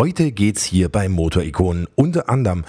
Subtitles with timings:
[0.00, 2.64] Heute geht's hier bei Motorikonen unter anderem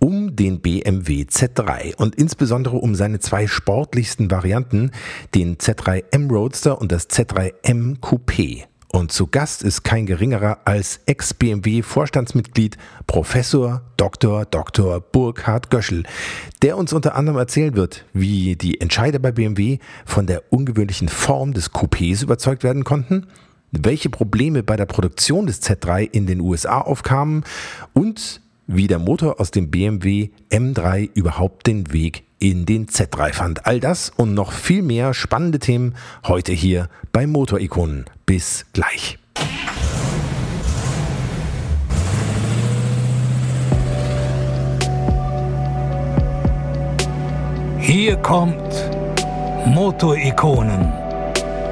[0.00, 4.90] um den BMW Z3 und insbesondere um seine zwei sportlichsten Varianten,
[5.34, 8.64] den Z3 M Roadster und das Z3 M Coupé.
[8.92, 12.76] Und zu Gast ist kein geringerer als Ex-BMW-Vorstandsmitglied
[13.06, 14.44] Professor Dr.
[14.44, 15.00] Dr.
[15.00, 16.02] Burkhard Göschel,
[16.60, 21.54] der uns unter anderem erzählen wird, wie die Entscheider bei BMW von der ungewöhnlichen Form
[21.54, 23.26] des Coupés überzeugt werden konnten,
[23.82, 27.44] welche Probleme bei der Produktion des Z3 in den USA aufkamen
[27.92, 33.66] und wie der Motor aus dem BMW M3 überhaupt den Weg in den Z3 fand.
[33.66, 35.94] All das und noch viel mehr spannende Themen
[36.26, 38.04] heute hier bei Motorikonen.
[38.26, 39.18] Bis gleich.
[47.78, 48.90] Hier kommt
[49.66, 51.03] Motorikonen.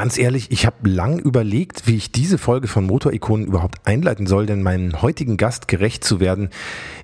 [0.00, 4.46] Ganz ehrlich, ich habe lang überlegt, wie ich diese Folge von Motorikonen überhaupt einleiten soll,
[4.46, 6.48] denn meinen heutigen Gast gerecht zu werden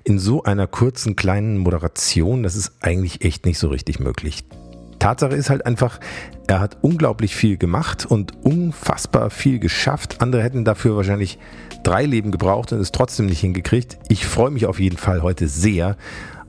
[0.03, 4.43] in so einer kurzen kleinen Moderation, das ist eigentlich echt nicht so richtig möglich.
[4.99, 5.99] Tatsache ist halt einfach,
[6.47, 10.21] er hat unglaublich viel gemacht und unfassbar viel geschafft.
[10.21, 11.39] Andere hätten dafür wahrscheinlich
[11.83, 13.97] drei Leben gebraucht und es trotzdem nicht hingekriegt.
[14.09, 15.97] Ich freue mich auf jeden Fall heute sehr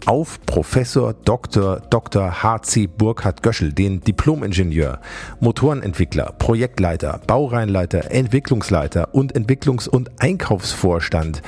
[0.06, 1.80] auf Professor Dr.
[1.90, 2.42] Dr.
[2.42, 2.86] H.C.
[2.86, 5.00] Burkhard Göschel, den Diplomingenieur,
[5.40, 11.42] Motorenentwickler, Projektleiter, Baureihenleiter, Entwicklungsleiter und Entwicklungs- und Einkaufsvorstand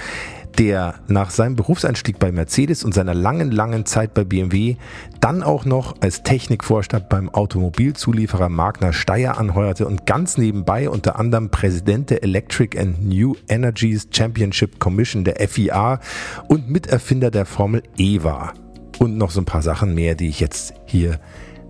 [0.58, 4.76] der nach seinem Berufseinstieg bei Mercedes und seiner langen, langen Zeit bei BMW
[5.20, 11.50] dann auch noch als Technikvorstand beim Automobilzulieferer Magna Steyr anheuerte und ganz nebenbei unter anderem
[11.50, 16.00] Präsident der Electric and New Energies Championship Commission der FIA
[16.48, 18.54] und Miterfinder der Formel E war.
[18.98, 21.18] Und noch so ein paar Sachen mehr, die ich jetzt hier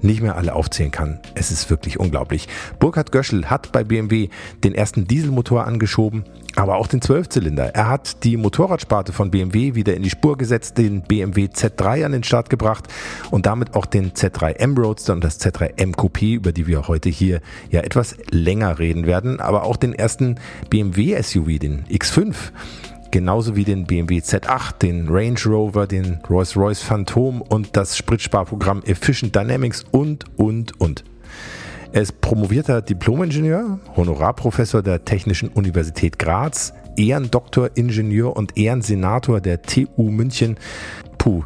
[0.03, 1.21] nicht mehr alle aufzählen kann.
[1.35, 2.49] Es ist wirklich unglaublich.
[2.79, 4.29] Burkhard Göschel hat bei BMW
[4.65, 6.25] den ersten Dieselmotor angeschoben,
[6.57, 7.75] aber auch den Zwölfzylinder.
[7.75, 12.13] Er hat die Motorradsparte von BMW wieder in die Spur gesetzt, den BMW Z3 an
[12.13, 12.89] den Start gebracht
[13.31, 16.89] und damit auch den Z3 M Roadster und das Z3 M Coupé, über die wir
[16.89, 17.41] heute hier
[17.71, 20.37] ja etwas länger reden werden, aber auch den ersten
[20.69, 22.35] BMW SUV, den X5
[23.11, 29.35] genauso wie den BMW Z8, den Range Rover, den Rolls-Royce Phantom und das Spritsparprogramm Efficient
[29.35, 31.05] Dynamics und, und, und.
[31.93, 40.57] Er ist promovierter Diplomingenieur, Honorarprofessor der Technischen Universität Graz, Ehrendoktoringenieur und Ehrensenator der TU München.
[41.19, 41.43] Puh,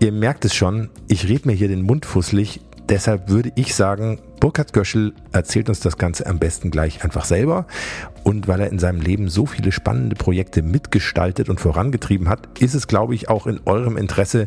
[0.00, 2.60] ihr merkt es schon, ich rede mir hier den Mund fusselig.
[2.92, 7.66] Deshalb würde ich sagen, Burkhard Göschel erzählt uns das Ganze am besten gleich einfach selber.
[8.22, 12.74] Und weil er in seinem Leben so viele spannende Projekte mitgestaltet und vorangetrieben hat, ist
[12.74, 14.46] es, glaube ich, auch in eurem Interesse,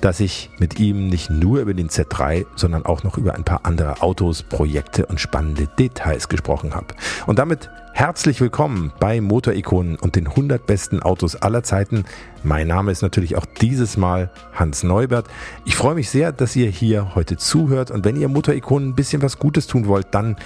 [0.00, 3.66] dass ich mit ihm nicht nur über den Z3, sondern auch noch über ein paar
[3.66, 6.94] andere Autos, Projekte und spannende Details gesprochen habe.
[7.26, 12.04] Und damit herzlich willkommen bei Motorikonen und den 100 besten Autos aller Zeiten.
[12.42, 15.26] Mein Name ist natürlich auch dieses Mal Hans Neubert.
[15.64, 19.22] Ich freue mich sehr, dass ihr hier heute zuhört und wenn ihr Motorikonen ein bisschen
[19.22, 20.36] was Gutes tun wollt, dann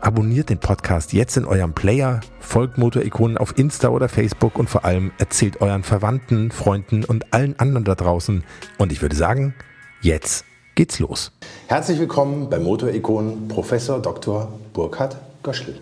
[0.00, 4.84] abonniert den Podcast jetzt in eurem Player, folgt Motorikonen auf Insta oder Facebook und vor
[4.84, 8.44] allem erzählt euren Verwandten, Freunden und allen anderen da draußen.
[8.78, 9.54] Und ich würde sagen,
[10.02, 10.44] jetzt
[10.74, 11.32] geht's los.
[11.68, 14.52] Herzlich willkommen bei Motorikonen Professor Dr.
[14.72, 15.80] Burkhard Göschel.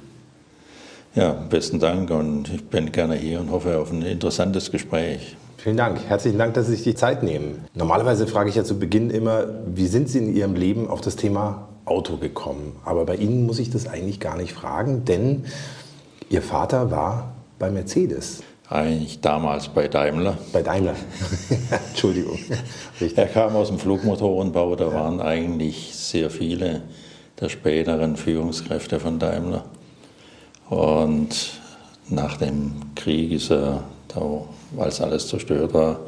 [1.17, 5.35] Ja, besten Dank und ich bin gerne hier und hoffe auf ein interessantes Gespräch.
[5.57, 5.99] Vielen Dank.
[6.07, 7.65] Herzlichen Dank, dass Sie sich die Zeit nehmen.
[7.73, 11.17] Normalerweise frage ich ja zu Beginn immer, wie sind Sie in Ihrem Leben auf das
[11.17, 12.77] Thema Auto gekommen.
[12.85, 15.47] Aber bei Ihnen muss ich das eigentlich gar nicht fragen, denn
[16.29, 18.43] Ihr Vater war bei Mercedes.
[18.69, 20.37] Eigentlich damals bei Daimler.
[20.53, 20.97] Bei Daimler.
[21.89, 22.39] Entschuldigung.
[23.01, 23.17] Richtig.
[23.17, 24.93] Er kam aus dem Flugmotorenbau, da ja.
[24.93, 26.83] waren eigentlich sehr viele
[27.41, 29.65] der späteren Führungskräfte von Daimler.
[30.69, 31.61] Und
[32.09, 33.85] nach dem Krieg ist er,
[34.73, 36.01] weil es alles zerstört war,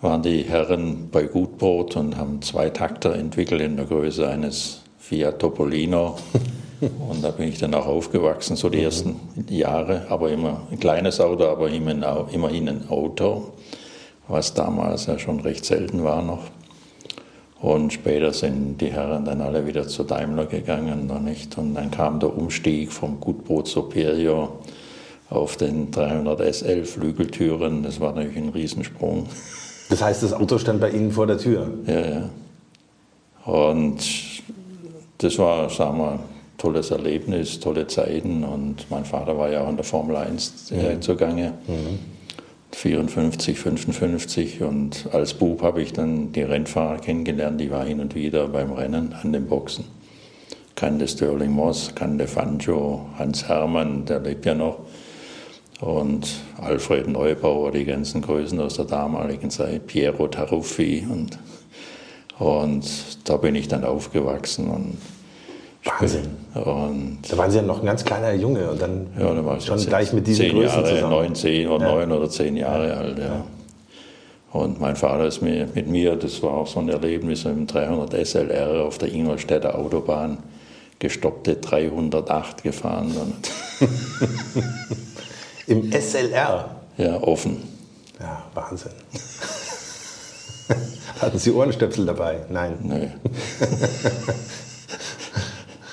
[0.00, 5.38] waren die Herren bei Gutbrot und haben zwei Takter entwickelt in der Größe eines Fiat
[5.38, 6.16] Topolino.
[6.80, 8.84] und da bin ich dann auch aufgewachsen, so die mhm.
[8.84, 13.52] ersten Jahre, aber immer ein kleines Auto, aber immerhin ein Auto,
[14.28, 16.44] was damals ja schon recht selten war noch.
[17.60, 21.56] Und später sind die Herren dann alle wieder zu Daimler gegangen, noch nicht?
[21.56, 24.58] Und dann kam der Umstieg vom Gutbrot Superior
[25.30, 27.82] auf den 300 SL Flügeltüren.
[27.82, 29.26] Das war natürlich ein Riesensprung.
[29.88, 31.70] Das heißt, das Auto stand bei Ihnen vor der Tür?
[31.86, 32.28] Ja, ja.
[33.44, 33.98] Und
[35.18, 36.18] das war, sagen wir,
[36.58, 38.44] tolles Erlebnis, tolle Zeiten.
[38.44, 41.00] Und mein Vater war ja auch in der Formel 1 mhm.
[41.00, 41.52] zugange.
[41.66, 42.15] Mhm.
[42.76, 48.14] 54, 55 und als Bub habe ich dann die Rennfahrer kennengelernt, die war hin und
[48.14, 49.86] wieder beim Rennen an den Boxen.
[50.74, 54.80] Kannte Sterling Moss, kannte Fanjo, Hans Hermann, der lebt ja noch,
[55.80, 56.28] und
[56.60, 61.06] Alfred Neubauer, die ganzen Größen aus der damaligen Zeit, Piero Taruffi.
[61.10, 61.38] Und,
[62.38, 62.86] und
[63.24, 64.98] da bin ich dann aufgewachsen und
[65.86, 66.26] Wahnsinn.
[66.54, 69.60] Und da waren Sie ja noch ein ganz kleiner Junge und dann ja, da war
[69.60, 71.10] schon gleich mit diesen zehn Größen Jahre, zusammen.
[71.10, 71.94] Neun, zehn oder ja.
[71.94, 72.94] neun oder zehn Jahre ja.
[72.94, 73.18] alt.
[73.18, 73.44] Ja.
[74.52, 78.84] Und mein Vater ist mit mir, das war auch so ein Erlebnis, im 300 SLR
[78.84, 80.38] auf der Ingolstädter Autobahn
[80.98, 83.12] gestoppte 308 gefahren.
[85.66, 86.70] Im SLR?
[86.96, 87.62] Ja, offen.
[88.18, 88.92] Ja, Wahnsinn.
[91.20, 92.40] Hatten Sie Ohrenstöpsel dabei?
[92.48, 92.78] Nein.
[92.82, 93.08] Nö.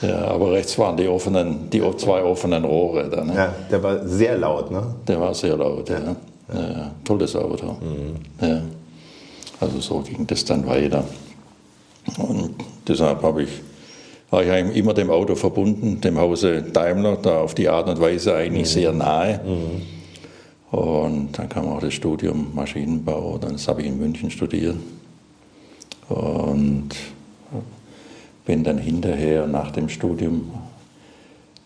[0.03, 3.09] Ja, aber rechts waren die offenen, die zwei offenen Rohre.
[3.09, 3.33] Da, ne?
[3.33, 4.83] Ja, der war sehr laut, ne?
[5.07, 5.99] Der war sehr laut, ja.
[5.99, 6.59] ja.
[6.59, 6.91] ja.
[7.05, 7.67] tolles Auto.
[7.67, 8.45] Mhm.
[8.45, 8.61] Ja.
[9.61, 11.05] Also so ging das dann weiter.
[12.17, 12.55] Und
[12.85, 13.49] deshalb habe ich,
[14.29, 18.35] war ich immer dem Auto verbunden, dem Hause Daimler, da auf die Art und Weise
[18.35, 18.73] eigentlich mhm.
[18.73, 19.39] sehr nahe.
[19.45, 20.77] Mhm.
[20.77, 24.75] Und dann kam auch das Studium Maschinenbau, dann habe ich in München studiert.
[26.09, 26.89] Und
[28.45, 30.51] bin dann hinterher nach dem Studium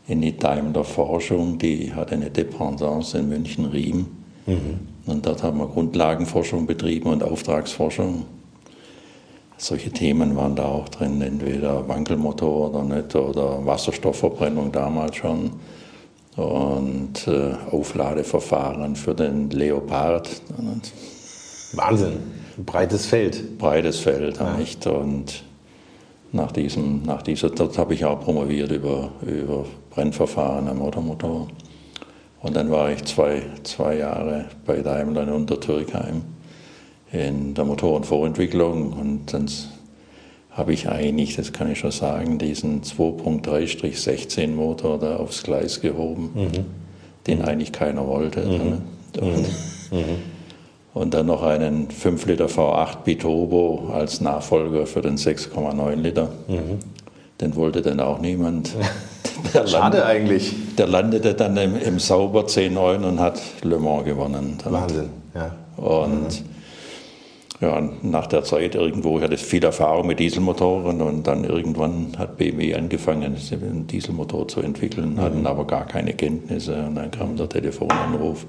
[0.07, 4.05] in die Daimler Forschung, die hat eine Dependance in München-Riem.
[4.45, 4.79] Mhm.
[5.05, 8.25] Und dort haben wir Grundlagenforschung betrieben und Auftragsforschung.
[9.57, 15.51] Solche Themen waren da auch drin, entweder Wankelmotor oder nicht, oder Wasserstoffverbrennung damals schon.
[16.35, 20.29] Und äh, Aufladeverfahren für den Leopard.
[21.73, 22.17] Wahnsinn,
[22.63, 23.57] breites Feld.
[23.57, 24.55] Breites Feld, ja.
[24.55, 24.85] nicht?
[24.85, 25.43] Und
[26.31, 31.47] nach, diesem, nach dieser, dort habe ich auch promoviert über, über Brennverfahren am Automotor.
[32.41, 36.23] Und dann war ich zwei, zwei Jahre bei Daimler in Untertürkheim
[37.11, 39.47] in der Motorenvorentwicklung und dann
[40.51, 46.31] habe ich eigentlich, das kann ich schon sagen, diesen 2.3-16 Motor da aufs Gleis gehoben,
[46.33, 46.65] mhm.
[47.27, 48.41] den eigentlich keiner wollte.
[48.41, 48.81] Mhm.
[49.21, 49.47] Und,
[49.91, 50.36] mhm.
[50.97, 56.29] Und dann noch einen 5 Liter V8 Biturbo als Nachfolger für den 6,9 Liter.
[56.47, 56.79] Mhm.
[57.39, 58.75] Den wollte dann auch niemand.
[59.53, 60.55] Der Schade land, eigentlich.
[60.77, 64.57] Der landete dann im, im Sauber 10-9 und hat Le Mans gewonnen.
[64.63, 65.51] Wahnsinn, ja.
[65.77, 67.61] Und mhm.
[67.61, 72.37] ja, nach der Zeit irgendwo, ich hatte viel Erfahrung mit Dieselmotoren und dann irgendwann hat
[72.37, 75.21] BMW angefangen, einen Dieselmotor zu entwickeln, mhm.
[75.21, 78.47] hatten aber gar keine Kenntnisse und dann kam der Telefonanruf.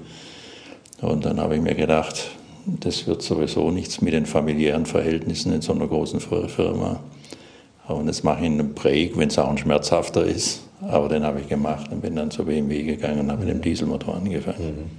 [1.01, 2.31] Und dann habe ich mir gedacht,
[2.65, 6.99] das wird sowieso nichts mit den familiären Verhältnissen in so einer großen Firma.
[7.87, 10.61] Und jetzt mache ich einen Break, wenn es auch ein schmerzhafter ist.
[10.87, 13.61] Aber den habe ich gemacht und bin dann zur BMW gegangen und habe mit dem
[13.61, 14.65] Dieselmotor angefangen.
[14.65, 14.89] Mhm.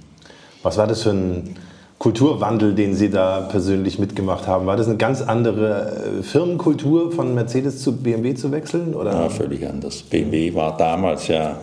[0.61, 1.55] Was war das für ein
[1.97, 4.65] Kulturwandel, den Sie da persönlich mitgemacht haben?
[4.65, 8.93] War das eine ganz andere äh, Firmenkultur, von Mercedes zu BMW zu wechseln?
[8.93, 9.11] Oder?
[9.11, 10.03] Ja, völlig anders.
[10.03, 11.57] BMW war damals ja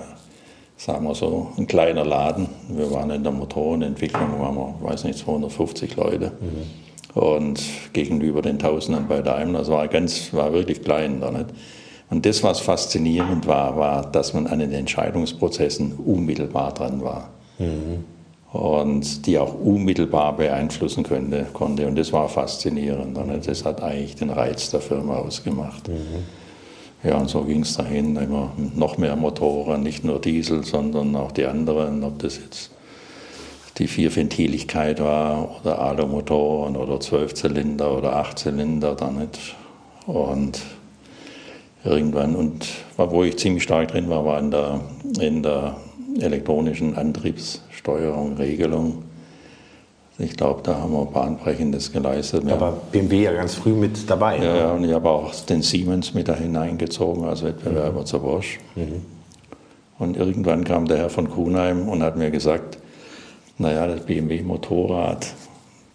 [0.78, 2.48] sagen wir so, ein kleiner Laden.
[2.68, 6.32] Wir waren in der Motorenentwicklung, waren wir, weiß nicht, 250 Leute.
[6.40, 7.20] Mhm.
[7.20, 7.60] Und
[7.92, 11.46] gegenüber den Tausenden bei Daimler, das war ganz, war wirklich klein da nicht.
[12.10, 17.30] Und das, was faszinierend war, war, dass man an den Entscheidungsprozessen unmittelbar dran war.
[17.58, 18.04] Mhm.
[18.52, 21.86] Und die auch unmittelbar beeinflussen könnte, konnte.
[21.86, 23.18] Und das war faszinierend.
[23.18, 25.88] Und das hat eigentlich den Reiz der Firma ausgemacht.
[25.88, 26.24] Mhm.
[27.04, 31.30] Ja, und so ging es dahin, immer noch mehr Motoren, nicht nur Diesel, sondern auch
[31.30, 32.72] die anderen, ob das jetzt
[33.78, 39.54] die Vierventiligkeit war oder Alumotoren oder Zwölfzylinder oder Achtzylinder, dann nicht.
[40.06, 40.60] Und
[41.84, 44.80] irgendwann, und wo ich ziemlich stark drin war, war in der,
[45.20, 45.76] in der
[46.20, 49.04] elektronischen Antriebssteuerung, Regelung.
[50.20, 52.42] Ich glaube, da haben wir Bahnbrechendes geleistet.
[52.44, 54.38] Da war BMW ja ganz früh mit dabei.
[54.38, 58.06] Ja, ja und ich habe auch den Siemens mit da hineingezogen als Wettbewerber mhm.
[58.06, 58.58] zur Bosch.
[58.74, 59.02] Mhm.
[60.00, 62.78] Und irgendwann kam der Herr von Kuhnheim und hat mir gesagt,
[63.58, 65.34] naja, das BMW-Motorrad,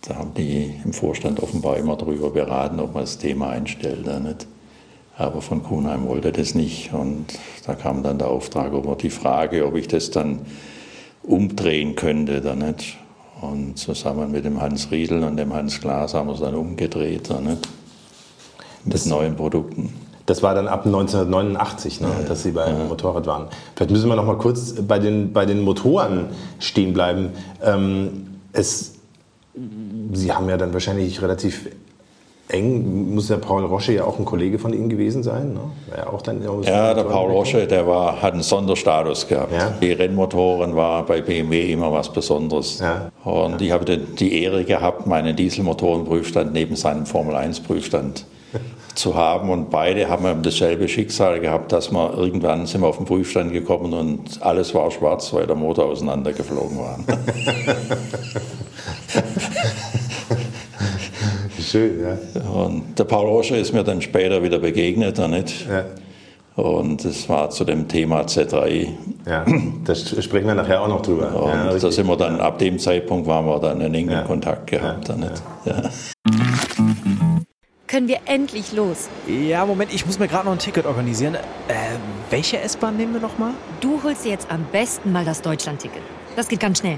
[0.08, 4.20] da haben die im Vorstand offenbar immer darüber beraten, ob man das Thema einstellt oder
[4.22, 4.48] nicht.
[5.18, 6.94] Aber von Kuhnheim wollte das nicht.
[6.94, 7.26] Und
[7.66, 10.40] da kam dann der Auftrag, ob die Frage, ob ich das dann
[11.24, 12.98] umdrehen könnte oder nicht.
[13.44, 17.28] Und zusammen mit dem Hans Riedel und dem Hans Glas haben wir es dann umgedreht,
[17.28, 17.58] so, ne?
[18.86, 19.94] mit das, neuen Produkten.
[20.26, 22.86] Das war dann ab 1989, ne, ja, dass Sie beim ja.
[22.86, 23.48] Motorrad waren.
[23.76, 26.28] Vielleicht müssen wir noch mal kurz bei den, bei den Motoren
[26.60, 27.32] stehen bleiben.
[27.62, 28.94] Ähm, es,
[30.14, 31.68] Sie haben ja dann wahrscheinlich relativ
[32.50, 35.54] eng, muss der Paul Rosche ja auch ein Kollege von Ihnen gewesen sein.
[35.54, 35.62] Ne?
[35.96, 39.54] Ja, auch dann ja der Paul Rosche, der war, hat einen Sonderstatus gehabt.
[39.54, 39.74] Ja?
[39.82, 42.80] Die Rennmotoren war bei BMW immer was Besonderes.
[42.80, 43.12] Ja.
[43.24, 48.26] Und ich habe die Ehre gehabt, meinen Dieselmotorenprüfstand neben seinem Formel-1-Prüfstand
[48.96, 53.06] zu haben und beide haben dasselbe Schicksal gehabt, dass wir irgendwann sind wir auf den
[53.06, 57.00] Prüfstand gekommen und alles war schwarz, weil der Motor auseinandergeflogen war.
[61.74, 62.42] Schön, ja.
[62.52, 65.68] Und der Paul Roscher ist mir dann später wieder begegnet, nicht?
[65.68, 65.86] Ja.
[66.56, 68.90] Und es war zu dem Thema Z3.
[69.28, 69.44] Ja,
[69.84, 71.34] da sprechen wir nachher auch noch drüber.
[71.46, 74.22] Und ja, da sind wir dann, ab dem Zeitpunkt waren wir dann in engen ja.
[74.22, 75.08] Kontakt gehabt.
[75.10, 75.16] Ja.
[75.16, 75.44] Nicht?
[75.66, 75.82] Ja
[77.94, 79.08] können wir endlich los.
[79.28, 81.36] Ja, Moment, ich muss mir gerade noch ein Ticket organisieren.
[81.36, 81.76] Äh,
[82.32, 83.52] welche S-Bahn nehmen wir nochmal?
[83.82, 86.02] Du holst dir jetzt am besten mal das Deutschland-Ticket.
[86.36, 86.98] Das geht ganz schnell.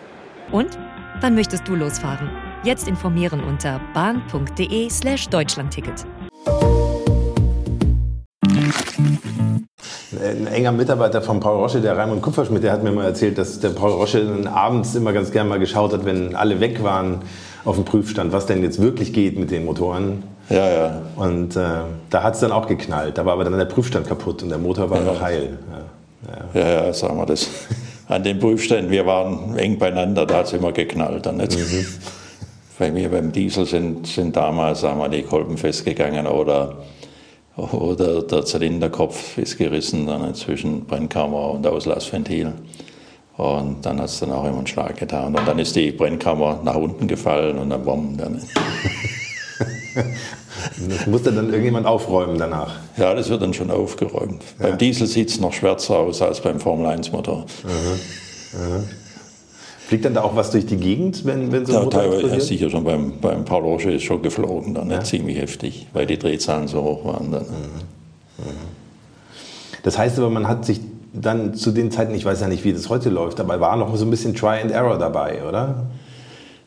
[0.51, 0.77] Und?
[1.21, 2.29] Wann möchtest du losfahren?
[2.63, 6.05] Jetzt informieren unter bahn.de/slash Deutschlandticket.
[10.21, 13.59] Ein enger Mitarbeiter von Paul Rosche, der Raimund Kupferschmidt, der hat mir mal erzählt, dass
[13.59, 17.21] der Paul Rosche abends immer ganz gern mal geschaut hat, wenn alle weg waren
[17.63, 20.23] auf dem Prüfstand, was denn jetzt wirklich geht mit den Motoren.
[20.49, 21.01] Ja, ja.
[21.15, 21.61] Und äh,
[22.09, 23.17] da hat es dann auch geknallt.
[23.17, 25.05] Da war aber dann der Prüfstand kaputt und der Motor war ja.
[25.05, 25.57] noch heil.
[26.53, 27.49] Ja, ja, ja sagen wir das.
[28.11, 31.25] An den Prüfständen, wir waren eng beieinander, da hat es immer geknallt.
[31.25, 31.57] Dann nicht.
[31.57, 31.85] Mhm.
[32.77, 36.77] Bei mir beim Diesel sind, sind damals sagen wir, die Kolben festgegangen oder
[37.55, 42.53] oder der Zylinderkopf ist gerissen dann zwischen Brennkammer und Auslassventil.
[43.37, 45.35] Und dann hat es dann auch immer einen Schlag getan.
[45.35, 48.41] Und dann ist die Brennkammer nach unten gefallen und dann bomben dann.
[50.89, 52.75] das musste dann irgendjemand aufräumen danach.
[52.97, 54.41] Ja, das wird dann schon aufgeräumt.
[54.59, 54.67] Ja.
[54.67, 57.45] Beim Diesel sieht es noch schwärzer aus als beim Formel-1-Motor.
[57.63, 58.59] Mhm.
[58.59, 58.83] Mhm.
[59.87, 62.35] Fliegt dann da auch was durch die Gegend, wenn, wenn so ein ja, Motor teilweise,
[62.35, 65.03] ja, sicher schon beim, beim Paul Roche ist schon geflogen, dann ja.
[65.03, 67.31] ziemlich heftig, weil die Drehzahlen so hoch waren.
[67.31, 67.45] Dann.
[69.83, 70.79] Das heißt aber, man hat sich
[71.13, 73.95] dann zu den Zeiten, ich weiß ja nicht, wie das heute läuft, aber war noch
[73.97, 75.87] so ein bisschen Try and Error dabei, oder?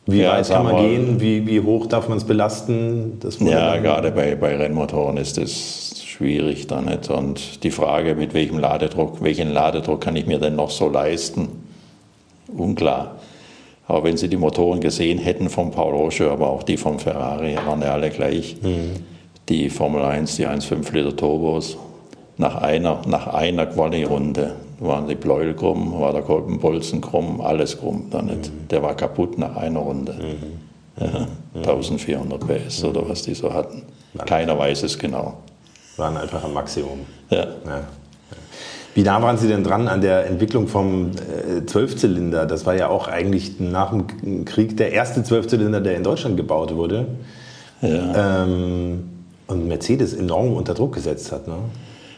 [0.05, 1.19] Wie ja, weit kann man gehen?
[1.19, 3.19] Wie, wie hoch darf man es belasten?
[3.39, 7.09] ja, gerade bei, bei Rennmotoren ist das schwierig da nicht.
[7.09, 11.63] Und die Frage, mit welchem Ladedruck, welchen Ladedruck kann ich mir denn noch so leisten?
[12.47, 13.15] unklar.
[13.87, 17.55] Aber wenn Sie die Motoren gesehen hätten vom Paul Roche, aber auch die vom Ferrari,
[17.65, 18.57] waren ja alle gleich.
[18.61, 18.93] Mhm.
[19.47, 21.77] Die Formel 1, die 1,5 Liter Turbos,
[22.37, 28.07] nach einer, nach einer Quali-Runde waren die Pleuel krumm, war der Kolbenbolzen krumm, alles krumm.
[28.09, 28.51] Dann nicht.
[28.51, 28.67] Mhm.
[28.69, 30.13] Der war kaputt nach einer Runde.
[30.13, 30.65] Mhm.
[30.97, 33.83] Ja, 1400 PS oder was die so hatten.
[34.25, 35.39] Keiner weiß es genau.
[35.97, 36.99] Waren einfach am Maximum.
[37.29, 37.47] Ja.
[37.65, 37.81] ja.
[38.93, 42.45] Wie nah waren Sie denn dran an der Entwicklung vom äh, Zwölfzylinder?
[42.45, 46.73] Das war ja auch eigentlich nach dem Krieg der erste Zwölfzylinder, der in Deutschland gebaut
[46.73, 47.07] wurde.
[47.81, 48.43] Ja.
[48.43, 49.09] Ähm,
[49.47, 51.47] und Mercedes enorm unter Druck gesetzt hat.
[51.47, 51.55] Ne?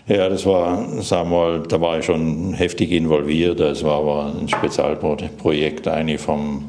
[0.08, 3.60] Ja, das war, sagen wir mal, da war ich schon heftig involviert.
[3.60, 6.64] Das war aber ein Spezialprojekt eigentlich vom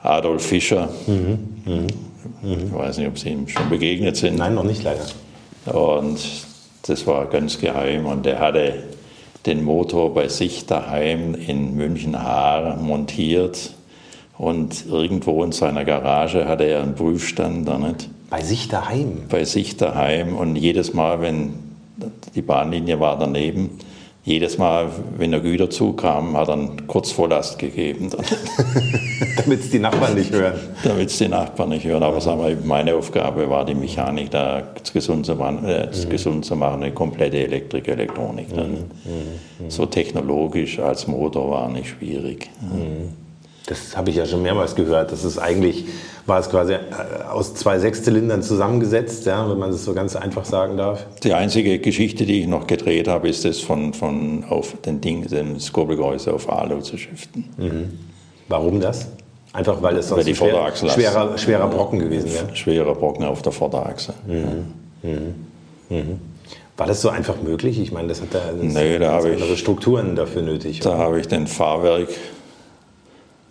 [0.00, 0.88] Adolf Fischer.
[1.08, 1.38] Mhm.
[1.64, 1.86] Mhm.
[2.42, 2.66] Mhm.
[2.66, 4.36] Ich weiß nicht, ob Sie ihm schon begegnet sind.
[4.36, 5.04] Nein, noch nicht leider.
[5.76, 6.20] Und
[6.86, 8.82] das war ganz geheim und er hatte
[9.46, 13.74] den Motor bei sich daheim in München-Haar montiert
[14.38, 17.66] und irgendwo in seiner Garage hatte er einen Prüfstand.
[17.80, 18.08] Nicht?
[18.30, 19.22] Bei sich daheim?
[19.28, 21.71] Bei sich daheim und jedes Mal, wenn
[22.34, 23.78] die Bahnlinie war daneben,
[24.24, 28.08] jedes Mal, wenn der Güterzug kam, hat er einen Kurzvorlast gegeben.
[29.36, 30.54] Damit es die Nachbarn nicht hören.
[30.84, 32.04] Damit es die Nachbarn nicht hören.
[32.04, 36.08] Aber sagen wir, meine Aufgabe war, die Mechanik da gesund zu machen, äh, mhm.
[36.08, 38.54] gesund zu machen eine komplette Elektrik, Elektronik.
[38.54, 38.62] Mhm.
[38.62, 39.70] mhm.
[39.70, 42.48] So technologisch als Motor war nicht schwierig.
[42.60, 43.21] Mhm.
[43.66, 45.12] Das habe ich ja schon mehrmals gehört.
[45.12, 45.84] Das ist eigentlich,
[46.26, 46.78] war es quasi äh,
[47.30, 51.06] aus zwei Sechszylindern zusammengesetzt, ja, wenn man das so ganz einfach sagen darf.
[51.22, 55.26] Die einzige Geschichte, die ich noch gedreht habe, ist das von, von auf den Ding,
[55.28, 57.48] den Skurbelgehäuse auf Alu zu shiften.
[57.56, 57.98] Mhm.
[58.48, 59.06] Warum das?
[59.52, 62.56] Einfach weil es sonst weil schwer, schwerer, schwerer Brocken gewesen wäre.
[62.56, 64.14] Schwerer Brocken auf der Vorderachse.
[64.26, 64.72] Mhm.
[65.02, 65.34] Mhm.
[65.88, 66.20] mhm.
[66.78, 67.78] War das so einfach möglich?
[67.78, 70.80] Ich meine, das hat da, Nee, da habe ich- andere Strukturen dafür nötig.
[70.80, 72.08] Da habe ich den Fahrwerk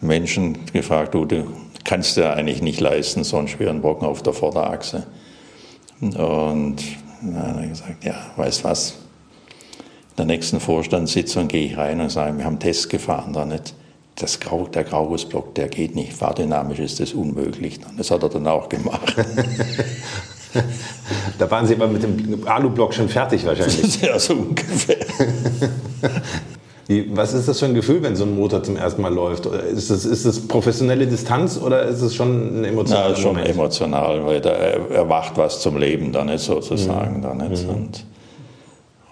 [0.01, 1.45] Menschen gefragt, du, du
[1.83, 5.07] kannst dir eigentlich nicht leisten, so einen schweren Brocken auf der Vorderachse.
[5.99, 6.77] Und dann
[7.37, 8.91] hat er gesagt, ja, weißt was,
[10.11, 13.75] in der nächsten Vorstandssitzung gehe ich rein und sage, wir haben Tests gefahren da nicht.
[14.15, 16.13] Das Grau, der Graugussblock, der geht nicht.
[16.13, 17.79] Fahrdynamisch ist das unmöglich.
[17.97, 19.15] Das hat er dann auch gemacht.
[21.37, 24.01] Da waren Sie aber mit dem Alublock schon fertig wahrscheinlich.
[24.01, 24.97] ja, so ungefähr.
[26.91, 29.47] Wie, was ist das für ein Gefühl, wenn so ein Motor zum ersten Mal läuft?
[29.47, 33.19] Oder ist das, ist das professionelle Distanz oder ist es schon ein Ja, emotionaler ist
[33.19, 33.49] schon Moment?
[33.49, 37.21] emotional, weil da er- erwacht was zum Leben da nicht sozusagen.
[37.21, 37.65] Da nicht.
[37.69, 38.05] Und,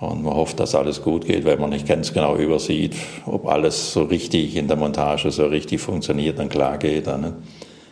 [0.01, 2.95] und man hofft, dass alles gut geht, weil man nicht ganz genau übersieht,
[3.25, 7.07] ob alles so richtig in der Montage so richtig funktioniert und klar geht.
[7.07, 7.33] Da nicht.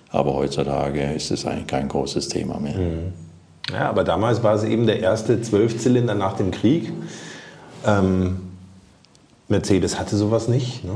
[0.09, 2.75] Aber heutzutage ist es eigentlich kein großes Thema mehr.
[3.71, 6.91] Ja, aber damals war es eben der erste Zwölfzylinder nach dem Krieg.
[7.85, 8.41] Ähm,
[9.49, 10.83] Mercedes hatte sowas nicht.
[10.83, 10.91] Ne?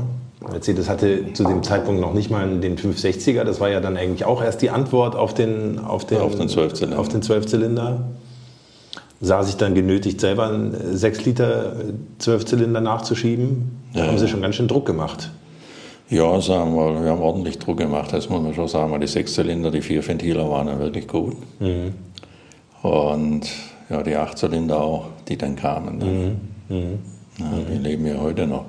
[0.50, 3.44] Mercedes hatte zu dem Zeitpunkt noch nicht mal den 560er.
[3.44, 6.48] Das war ja dann eigentlich auch erst die Antwort auf den, auf den, Auf den
[6.48, 6.98] Zwölfzylinder.
[6.98, 8.04] Auf den Zwölfzylinder.
[9.20, 11.76] Sah sich dann genötigt, selber einen 6 Liter
[12.18, 13.70] Zwölfzylinder nachzuschieben.
[13.94, 15.30] Da Ja, haben sie schon ganz schön Druck gemacht.
[16.10, 18.90] Ja, sagen wir, wir haben ordentlich Druck gemacht, das muss man schon sagen.
[18.90, 21.36] weil Die Sechszylinder, die vier Ventiler waren ja wirklich gut.
[22.82, 23.42] Und
[23.88, 25.98] ja, die Achtzylinder auch, die dann kamen.
[26.68, 26.96] Ne?
[27.50, 28.66] Ja, die leben ja heute noch.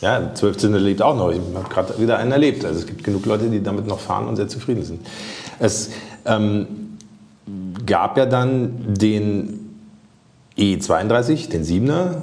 [0.00, 1.30] Ja, Zwölfzylinder lebt auch noch.
[1.30, 2.64] Ich habe gerade wieder einen erlebt.
[2.64, 5.06] Also es gibt genug Leute, die damit noch fahren und sehr zufrieden sind.
[5.58, 5.90] Es
[6.26, 6.66] ähm,
[7.86, 9.70] gab ja dann den
[10.58, 12.16] E32, den 7er,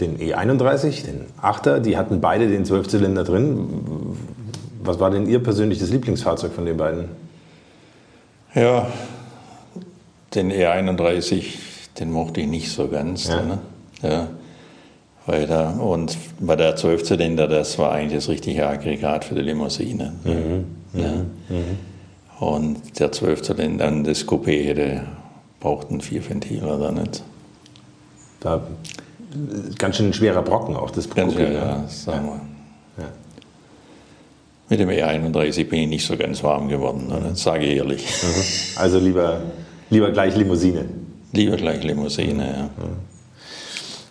[0.00, 1.78] den E31, den 8er.
[1.78, 4.16] Die hatten beide den Zwölfzylinder drin.
[4.82, 7.06] Was war denn Ihr persönliches Lieblingsfahrzeug von den beiden?
[8.54, 8.88] Ja,
[10.34, 11.44] den E31,
[11.98, 13.28] den mochte ich nicht so ganz.
[13.28, 13.42] Ja.
[13.42, 13.58] Ne?
[14.02, 14.28] Ja,
[15.26, 20.12] weil da, und bei der Zwölfzylinder, das war eigentlich das richtige Aggregat für die Limousine.
[20.94, 21.24] Ja.
[22.38, 25.02] Und der Zwölfzylinder, das Coupé hätte,
[25.58, 27.24] brauchten vier Ventiler da nicht.
[28.40, 28.62] Da,
[29.78, 31.54] ganz schön ein schwerer Brocken auch, das Ganz Coupé, ja, ne?
[31.54, 33.02] ja, sagen wir.
[33.02, 33.10] Ja.
[34.68, 37.20] Mit dem E31 bin ich nicht so ganz warm geworden, ne?
[37.30, 38.06] das sage ich ehrlich.
[38.76, 39.40] Also lieber,
[39.90, 40.84] lieber gleich Limousine.
[41.32, 42.70] Lieber gleich Limousine, ja.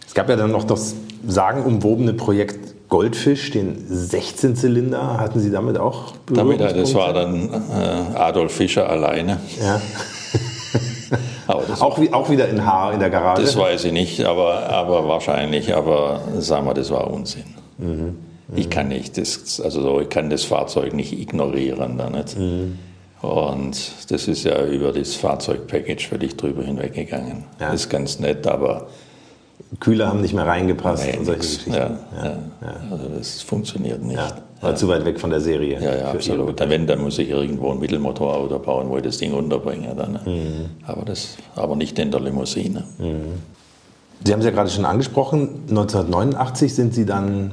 [0.05, 0.95] Es gab ja dann noch das
[1.27, 5.17] sagenumwobene Projekt Goldfisch, den 16-Zylinder.
[5.19, 6.95] Hatten Sie damit auch Damit, das Berührungspunkte?
[6.95, 7.49] war dann
[8.13, 9.39] äh, Adolf Fischer alleine.
[9.61, 9.81] Ja.
[11.47, 13.43] Das, Auch, wie, auch wieder in Haar in der Garage.
[13.43, 17.43] das weiß ich nicht, aber, aber wahrscheinlich, aber sagen wir, das war Unsinn.
[17.77, 18.15] Mhm.
[18.55, 21.97] Ich kann nicht das, also so, ich kann das Fahrzeug nicht ignorieren.
[21.97, 22.38] Da nicht.
[22.38, 22.79] Mhm.
[23.21, 27.43] Und das ist ja über das Fahrzeugpackage völlig drüber hinweggegangen.
[27.59, 27.71] Ja.
[27.71, 28.88] Das ist ganz nett, aber
[29.80, 31.58] Kühler haben nicht mehr reingepasst nee, und solche nix.
[31.65, 31.73] Geschichten.
[31.73, 31.89] ja,
[32.23, 32.38] ja,
[32.91, 34.17] Also das funktioniert nicht.
[34.17, 34.28] Ja,
[34.62, 35.80] war zu weit weg von der Serie.
[35.82, 36.60] Ja, ja, absolut.
[36.60, 39.93] Dann, wenn, dann muss ich irgendwo ein Mittelmotorauto bauen, wo ich das Ding unterbringe.
[39.95, 40.21] Dann, ne?
[40.25, 40.69] Mhm.
[40.88, 42.84] aber, das, aber nicht in der Limousine.
[44.23, 45.49] Sie haben es ja gerade schon angesprochen.
[45.69, 47.51] 1989 sind Sie dann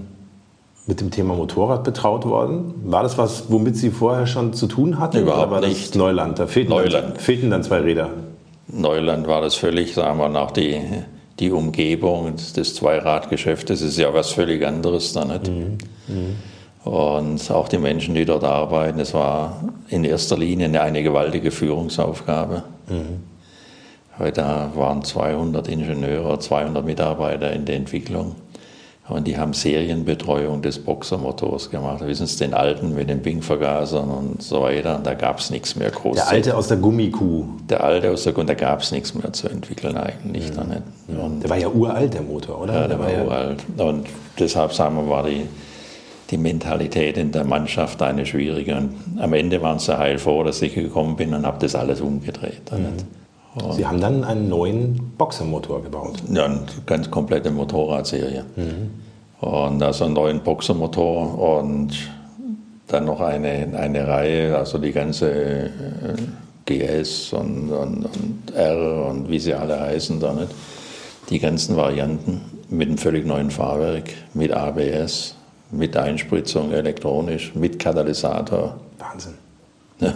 [0.87, 2.75] mit dem Thema Motorrad betraut worden.
[2.85, 5.19] War das was, womit Sie vorher schon zu tun hatten?
[5.19, 5.97] Überhaupt oder war das nicht.
[5.97, 6.39] Neuland.
[6.39, 7.21] Da fehlten, Dann, Neuland.
[7.21, 8.11] fehlten dann zwei Räder.
[8.69, 10.81] Neuland war das völlig, sagen wir, nach die,
[11.43, 15.51] die Umgebung des Zweiradgeschäftes ist ja was völlig anderes da nicht.
[16.85, 22.63] Und auch die Menschen, die dort arbeiten, es war in erster Linie eine gewaltige Führungsaufgabe.
[24.19, 28.37] Weil da waren 200 Ingenieure, 200 Mitarbeiter in der Entwicklung.
[29.09, 32.07] Und die haben Serienbetreuung des Boxermotors gemacht.
[32.07, 35.01] Wissen Sie, den alten mit den Bing-Vergasern und so weiter.
[35.03, 36.15] Da gab es nichts mehr groß.
[36.15, 37.45] Der alte aus der Gummikuh.
[37.69, 40.53] Der alte aus der Grund, da gab es nichts mehr zu entwickeln eigentlich.
[40.53, 40.83] Da nicht.
[41.09, 42.75] Und, Der war ja uralt, der Motor, oder?
[42.75, 43.65] ja, der war uralt.
[43.77, 44.07] Und
[44.39, 45.47] deshalb sagen wir, war die,
[46.31, 48.77] die Mentalität in der Mannschaft eine schwierige.
[48.77, 52.63] Und am Ende waren sie heilfroh, dass ich gekommen bin und habe das alles umgedreht.
[52.67, 52.77] Da
[53.55, 53.75] nicht.
[53.75, 56.23] Sie haben dann einen neuen Boxermotor gebaut.
[56.33, 58.45] Ja, eine ganz komplette Motorradserie.
[59.41, 61.93] Und also einen neuen Boxermotor und
[62.87, 65.71] dann noch eine, eine Reihe, also die ganze äh,
[66.67, 70.53] GS und, und, und R und wie sie alle heißen da nicht.
[71.31, 75.35] Die ganzen Varianten mit einem völlig neuen Fahrwerk, mit ABS,
[75.71, 79.35] mit Einspritzung elektronisch, mit Katalysator, Wahnsinn.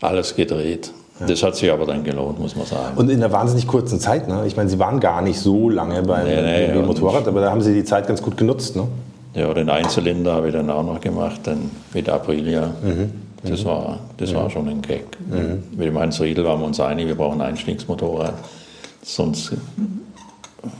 [0.00, 0.92] alles gedreht.
[1.20, 2.96] Das hat sich aber dann gelohnt, muss man sagen.
[2.96, 4.26] Und in einer wahnsinnig kurzen Zeit.
[4.28, 4.44] Ne?
[4.46, 7.60] Ich meine, Sie waren gar nicht so lange beim Nee, nee, Motorrad, aber da haben
[7.60, 8.74] Sie die Zeit ganz gut genutzt.
[8.74, 8.88] Ne?
[9.34, 12.70] Ja, den Einzylinder habe ich dann auch noch gemacht, dann mit Aprilia.
[13.44, 15.04] Das, war, das war schon ein Gag.
[15.76, 18.34] Mit dem Heinz Riedel waren wir uns einig, wir brauchen ein Einstiegsmotorrad.
[19.02, 19.52] sonst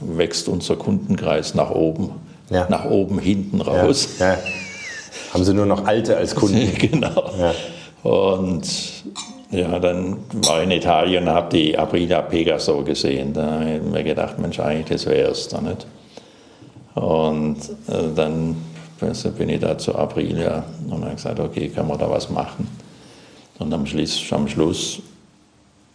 [0.01, 2.11] wächst unser Kundenkreis nach oben,
[2.49, 2.67] Ja.
[2.69, 4.09] nach oben hinten raus.
[4.19, 4.37] Ja, ja.
[5.33, 6.71] Haben Sie nur noch Alte als Kunden?
[6.77, 7.31] genau.
[8.03, 8.61] Und
[9.53, 13.33] ja, dann war ich in Italien und habe die Aprilia Pegaso gesehen.
[13.33, 15.85] Da habe ich mir gedacht, Mensch, eigentlich das wäre es da nicht.
[16.95, 18.55] Und äh, dann
[19.37, 22.67] bin ich da zu Aprilia und habe gesagt, okay, kann man da was machen?
[23.59, 25.01] Und am Schluss, am Schluss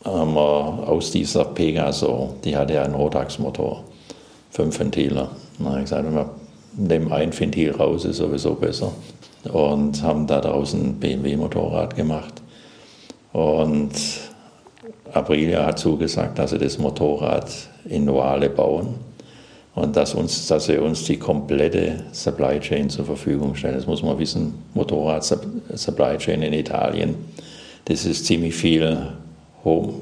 [0.04, 3.82] haben wir aus dieser Pegaso, die hatte ja einen Rotax-Motor,
[4.50, 5.28] fünf Ventile.
[5.58, 6.30] Dann habe ich gesagt, wir
[6.76, 8.92] nehmen ein Ventil raus, ist sowieso besser.
[9.52, 12.42] Und haben da draußen ein BMW-Motorrad gemacht.
[13.32, 13.92] Und
[15.12, 17.50] Aprilia hat zugesagt, dass sie das Motorrad
[17.88, 18.94] in Wale bauen
[19.74, 23.74] und dass, uns, dass sie uns die komplette Supply Chain zur Verfügung stellen.
[23.74, 27.14] Das muss man wissen, Motorrad Supply Chain in Italien,
[27.84, 29.14] das ist ziemlich viel
[29.64, 29.94] Home,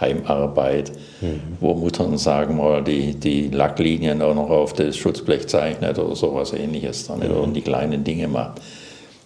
[0.00, 1.40] Heimarbeit, mhm.
[1.60, 6.52] wo Muttern sagen mal die, die Lacklinien auch noch auf das Schutzblech zeichnet oder sowas
[6.52, 7.36] ähnliches dann, mhm.
[7.36, 8.60] und die kleinen Dinge macht.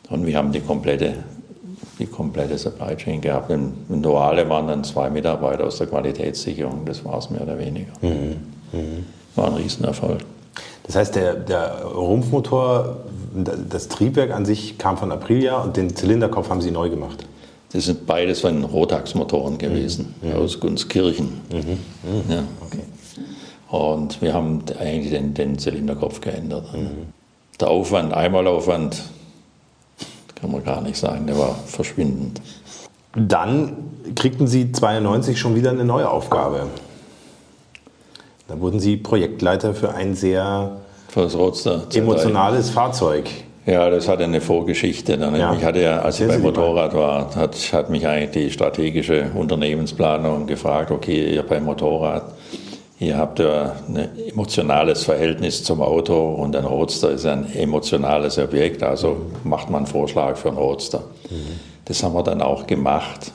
[0.08, 1.14] Und wir haben die komplette,
[2.02, 3.50] die komplette Supply Chain gehabt.
[3.50, 7.58] In, in Duale waren dann zwei Mitarbeiter aus der Qualitätssicherung, das war es mehr oder
[7.58, 7.92] weniger.
[8.02, 9.06] Mhm.
[9.36, 10.20] War ein Riesenerfolg.
[10.84, 12.96] Das heißt, der, der Rumpfmotor,
[13.68, 17.24] das Triebwerk an sich kam von Aprilia und den Zylinderkopf haben Sie neu gemacht?
[17.72, 20.34] Das sind beides von Rotax-Motoren gewesen, mhm.
[20.34, 21.40] aus Gunskirchen.
[21.50, 21.78] Mhm.
[22.28, 22.44] Ja.
[22.60, 22.82] Okay.
[23.70, 26.66] Und wir haben eigentlich den, den Zylinderkopf geändert.
[26.74, 27.06] Mhm.
[27.58, 29.02] Der Aufwand, Einmalaufwand,
[30.42, 32.42] kann man gar nicht sagen, der war verschwindend.
[33.14, 33.76] Dann
[34.16, 36.66] kriegten Sie 92 schon wieder eine neue Aufgabe.
[38.48, 40.72] Da wurden Sie Projektleiter für ein sehr
[41.94, 43.30] emotionales Fahrzeug.
[43.66, 45.16] Ja, das hatte eine Vorgeschichte.
[45.16, 45.36] Dann.
[45.36, 45.54] Ja.
[45.54, 50.48] Ich hatte ja, als ich beim Motorrad war, hat, hat mich eigentlich die strategische Unternehmensplanung
[50.48, 52.24] gefragt, okay, ihr beim Motorrad,
[53.02, 58.82] ihr habt ja ein emotionales Verhältnis zum Auto und ein Roadster ist ein emotionales Objekt,
[58.82, 61.00] also macht man einen Vorschlag für einen Roadster.
[61.28, 61.60] Mhm.
[61.84, 63.32] Das haben wir dann auch gemacht.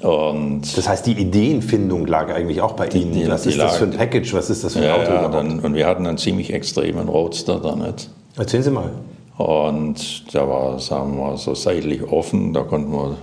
[0.00, 3.12] Und das heißt, die Ideenfindung lag eigentlich auch bei Ihnen.
[3.12, 4.32] Die, Was ist das für ein Package?
[4.32, 5.12] Was ist das für ein ja, Auto?
[5.12, 8.08] Ja, dann, und wir hatten einen ziemlich extremen Roadster da nicht.
[8.38, 8.90] Erzählen Sie mal.
[9.36, 12.54] Und der war, sagen wir so seitlich offen.
[12.54, 13.16] Da konnten wir,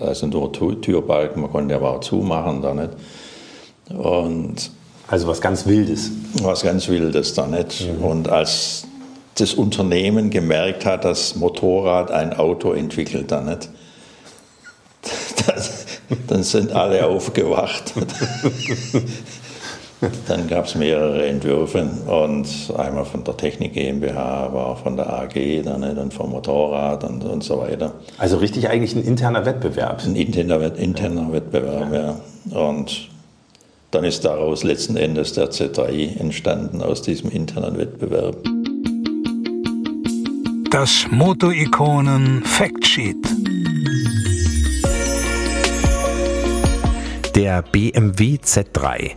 [0.00, 2.90] also nur Türbalken, man konnte aber auch zumachen da nicht.
[3.88, 4.70] Und
[5.06, 6.10] also was ganz Wildes.
[6.42, 7.86] Was ganz Wildes da nicht.
[7.86, 8.04] Mhm.
[8.04, 8.86] Und als
[9.36, 13.68] das Unternehmen gemerkt hat, dass Motorrad ein Auto entwickelt da nicht,
[15.46, 15.86] das,
[16.28, 17.92] dann sind alle aufgewacht.
[20.28, 25.10] Dann gab es mehrere Entwürfe und einmal von der Technik GmbH, aber auch von der
[25.10, 27.92] AG, dann, dann vom Motorrad und, und so weiter.
[28.18, 30.02] Also richtig eigentlich ein interner Wettbewerb.
[30.04, 32.16] Ein interner, interner Wettbewerb, ja.
[32.50, 32.58] ja.
[32.58, 33.08] Und
[33.94, 38.36] dann ist daraus letzten Endes der Z3 entstanden aus diesem internen Wettbewerb.
[40.70, 43.16] Das Moto-Ikonen Factsheet.
[47.36, 49.12] Der BMW Z3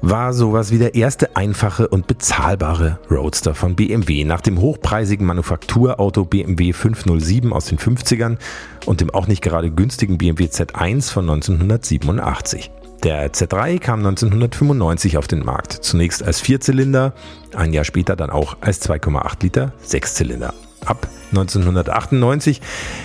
[0.00, 6.24] war sowas wie der erste einfache und bezahlbare Roadster von BMW nach dem hochpreisigen Manufakturauto
[6.24, 8.38] BMW 507 aus den 50ern
[8.86, 12.70] und dem auch nicht gerade günstigen BMW Z1 von 1987.
[13.02, 17.14] Der Z3 kam 1995 auf den Markt, zunächst als Vierzylinder,
[17.52, 20.54] ein Jahr später dann auch als 2,8 Liter Sechszylinder.
[20.86, 22.60] Ab 1998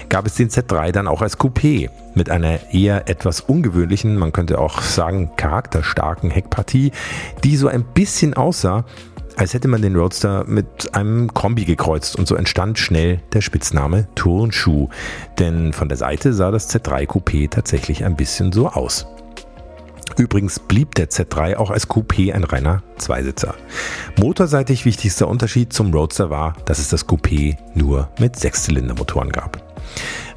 [0.08, 4.60] gab es den Z3 dann auch als Coupé mit einer eher etwas ungewöhnlichen, man könnte
[4.60, 6.92] auch sagen charakterstarken Heckpartie,
[7.44, 8.86] die so ein bisschen aussah,
[9.36, 14.08] als hätte man den Roadster mit einem Kombi gekreuzt und so entstand schnell der Spitzname
[14.14, 14.90] Turnschuh,
[15.40, 19.08] denn von der Seite sah das Z3 Coupé tatsächlich ein bisschen so aus.
[20.18, 23.54] Übrigens blieb der Z3 auch als Coupé ein reiner Zweisitzer.
[24.20, 29.64] Motorseitig wichtigster Unterschied zum Roadster war, dass es das Coupé nur mit Sechszylindermotoren gab.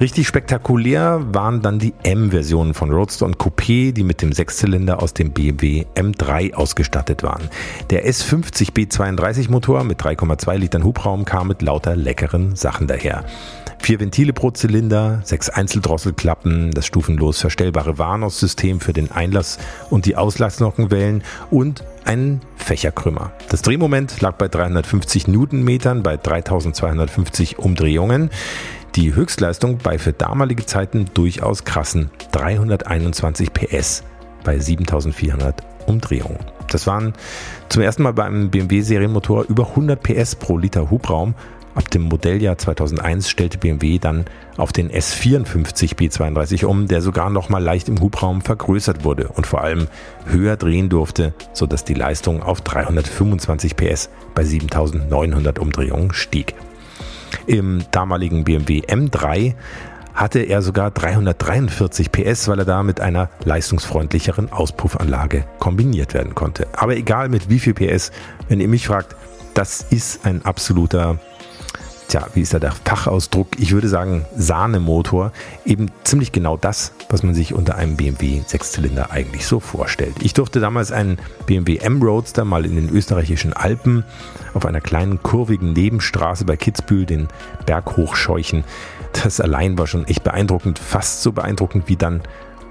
[0.01, 5.13] Richtig spektakulär waren dann die M-Versionen von Roadster und Coupé, die mit dem Sechszylinder aus
[5.13, 7.43] dem BMW M3 ausgestattet waren.
[7.91, 13.25] Der S50 B32 Motor mit 3,2 Litern Hubraum kam mit lauter leckeren Sachen daher.
[13.83, 20.17] Vier Ventile pro Zylinder, sechs Einzeldrosselklappen, das stufenlos verstellbare Warnungssystem für den Einlass und die
[20.17, 23.33] Auslassnockenwellen und ein Fächerkrümmer.
[23.49, 28.31] Das Drehmoment lag bei 350 Newtonmetern bei 3250 Umdrehungen.
[28.97, 34.05] Die Höchstleistung bei für damalige Zeiten durchaus krassen 321 PS
[34.45, 36.39] bei 7400 Umdrehungen.
[36.71, 37.15] Das waren
[37.69, 41.35] zum ersten Mal beim BMW-Serienmotor über 100 PS pro Liter Hubraum
[41.81, 44.27] Ab dem Modelljahr 2001 stellte BMW dann
[44.59, 49.47] auf den S54 B32 um, der sogar noch mal leicht im Hubraum vergrößert wurde und
[49.47, 49.89] vor allem
[50.27, 56.55] höher drehen durfte, sodass die Leistung auf 325 PS bei 7900 Umdrehungen stieg.
[57.47, 59.55] Im damaligen BMW M3
[60.13, 66.67] hatte er sogar 343 PS, weil er da mit einer leistungsfreundlicheren Auspuffanlage kombiniert werden konnte.
[66.73, 68.13] Aber egal mit wie viel PS,
[68.49, 69.17] wenn ihr mich fragt,
[69.55, 71.19] das ist ein absoluter
[72.11, 73.49] tja, wie ist da der Fachausdruck?
[73.59, 75.33] Ich würde sagen Sahnemotor.
[75.65, 80.17] Eben ziemlich genau das, was man sich unter einem BMW Sechszylinder eigentlich so vorstellt.
[80.23, 84.05] Ich durfte damals einen BMW M Roadster mal in den österreichischen Alpen
[84.55, 87.29] auf einer kleinen kurvigen Nebenstraße bei Kitzbühel den
[87.65, 88.65] Berg hochscheuchen.
[89.23, 92.23] Das allein war schon echt beeindruckend, fast so beeindruckend wie dann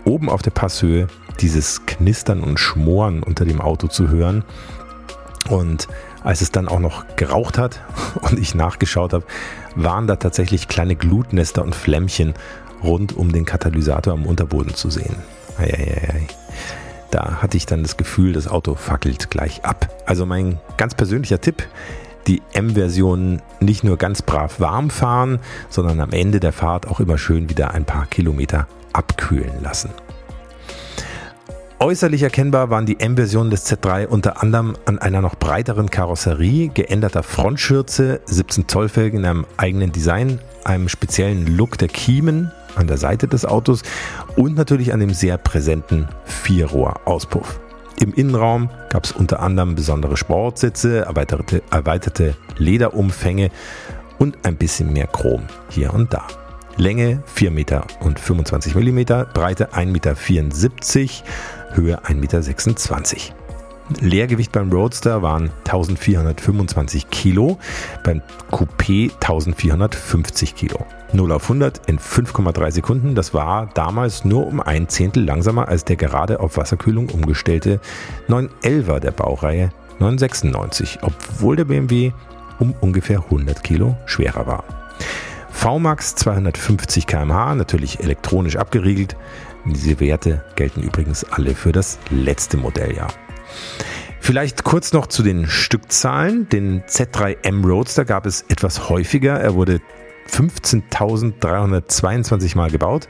[0.03, 1.07] oben auf der Passhöhe
[1.39, 4.43] dieses Knistern und Schmoren unter dem Auto zu hören.
[5.49, 5.87] Und
[6.23, 7.81] als es dann auch noch geraucht hat
[8.21, 9.25] und ich nachgeschaut habe,
[9.75, 12.33] waren da tatsächlich kleine Glutnester und Flämmchen
[12.83, 15.15] rund um den Katalysator am Unterboden zu sehen.
[15.57, 16.27] Eieiei.
[17.11, 19.89] Da hatte ich dann das Gefühl, das Auto fackelt gleich ab.
[20.05, 21.63] Also mein ganz persönlicher Tipp,
[22.27, 27.17] die M-Version nicht nur ganz brav warm fahren, sondern am Ende der Fahrt auch immer
[27.17, 29.89] schön wieder ein paar Kilometer abkühlen lassen.
[31.81, 37.23] Äußerlich erkennbar waren die M-Versionen des Z3 unter anderem an einer noch breiteren Karosserie, geänderter
[37.23, 42.97] Frontschürze, 17 Zoll Felgen in einem eigenen Design, einem speziellen Look der Kiemen an der
[42.97, 43.83] Seite des Autos
[44.35, 47.61] und natürlich an dem sehr präsenten Vierrohr-Auspuff.
[48.01, 53.51] Im Innenraum gab es unter anderem besondere Sportsitze, erweiterte, erweiterte Lederumfänge
[54.17, 56.27] und ein bisschen mehr Chrom hier und da.
[56.79, 63.35] Länge 4 Meter und 25 Millimeter, Breite 1,74 Meter, Höhe 1,26 Meter.
[63.99, 67.57] Leergewicht beim Roadster waren 1425 Kilo,
[68.03, 70.85] beim Coupé 1450 Kilo.
[71.11, 75.83] 0 auf 100 in 5,3 Sekunden, das war damals nur um ein Zehntel langsamer als
[75.83, 77.81] der gerade auf Wasserkühlung umgestellte
[78.29, 82.13] 911er der Baureihe 996, obwohl der BMW
[82.59, 84.63] um ungefähr 100 Kilo schwerer war.
[85.51, 89.17] VMAX 250 km/h, natürlich elektronisch abgeriegelt.
[89.65, 93.09] Diese Werte gelten übrigens alle für das letzte Modelljahr.
[94.19, 96.47] Vielleicht kurz noch zu den Stückzahlen.
[96.49, 99.39] Den Z3M Roadster gab es etwas häufiger.
[99.39, 99.81] Er wurde
[100.29, 103.07] 15.322 Mal gebaut.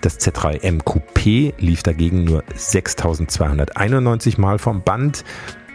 [0.00, 5.24] Das Z3M Coupé lief dagegen nur 6.291 Mal vom Band.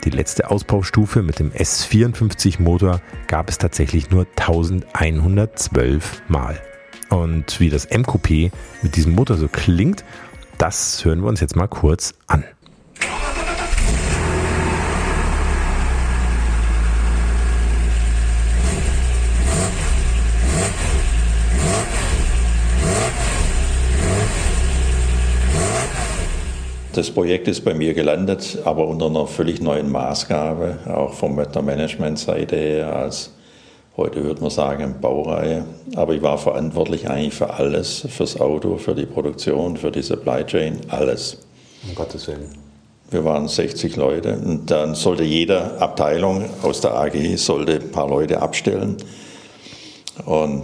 [0.04, 6.60] Die letzte Ausbaustufe mit dem S54 Motor gab es tatsächlich nur 1112 Mal.
[7.10, 10.04] Und wie das MQP mit diesem Motor so klingt,
[10.58, 12.44] das hören wir uns jetzt mal kurz an.
[26.94, 31.62] Das Projekt ist bei mir gelandet, aber unter einer völlig neuen Maßgabe, auch von der
[31.64, 33.32] Managementseite her, als
[33.98, 35.66] heute würde man sagen Baureihe.
[35.96, 40.46] Aber ich war verantwortlich eigentlich für alles, fürs Auto, für die Produktion, für die Supply
[40.46, 41.40] Chain, alles.
[41.88, 42.50] Um Gottes Willen.
[43.10, 48.08] Wir waren 60 Leute und dann sollte jede Abteilung aus der AG sollte ein paar
[48.08, 48.98] Leute abstellen.
[50.28, 50.64] Und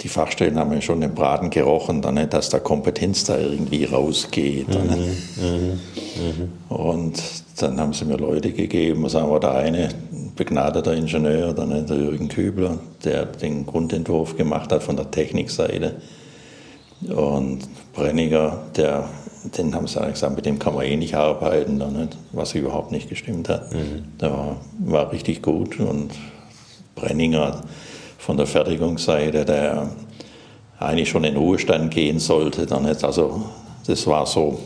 [0.00, 3.84] die Fachstellen haben ja schon den Braten gerochen, dann nicht, dass da Kompetenz da irgendwie
[3.84, 4.68] rausgeht.
[4.68, 5.80] Mhm, mhm,
[6.16, 7.22] mhm, und
[7.56, 9.88] dann haben sie mir Leute gegeben, sagen wir, der eine
[10.36, 15.96] begnadeter Ingenieur, dann nicht, der Jürgen Kübler, der den Grundentwurf gemacht hat von der Technikseite.
[17.08, 17.60] Und
[17.92, 19.08] Brenniger, der,
[19.56, 22.92] den haben sie gesagt, mit dem kann man eh nicht arbeiten, dann nicht, was überhaupt
[22.92, 23.72] nicht gestimmt hat.
[23.72, 24.04] Mhm.
[24.20, 26.12] Der war, war richtig gut und
[26.94, 27.62] Brenninger,
[28.28, 29.88] von der Fertigungsseite, der
[30.78, 32.66] eigentlich schon in Ruhestand gehen sollte.
[32.66, 33.46] Dann jetzt, also
[33.86, 34.60] das war so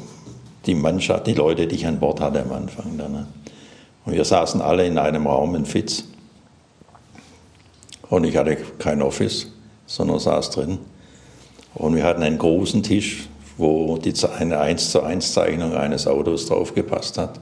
[0.67, 2.99] die Mannschaft, die Leute, die ich an Bord hatte am Anfang.
[2.99, 3.27] Dann, ne?
[4.05, 6.03] Und wir saßen alle in einem Raum in Fitz.
[8.11, 9.53] Und ich hatte kein Office,
[9.87, 10.79] sondern saß drin.
[11.75, 16.47] Und wir hatten einen großen Tisch, wo die, eine 1 zu 1 Zeichnung eines Autos
[16.47, 17.39] drauf gepasst hat.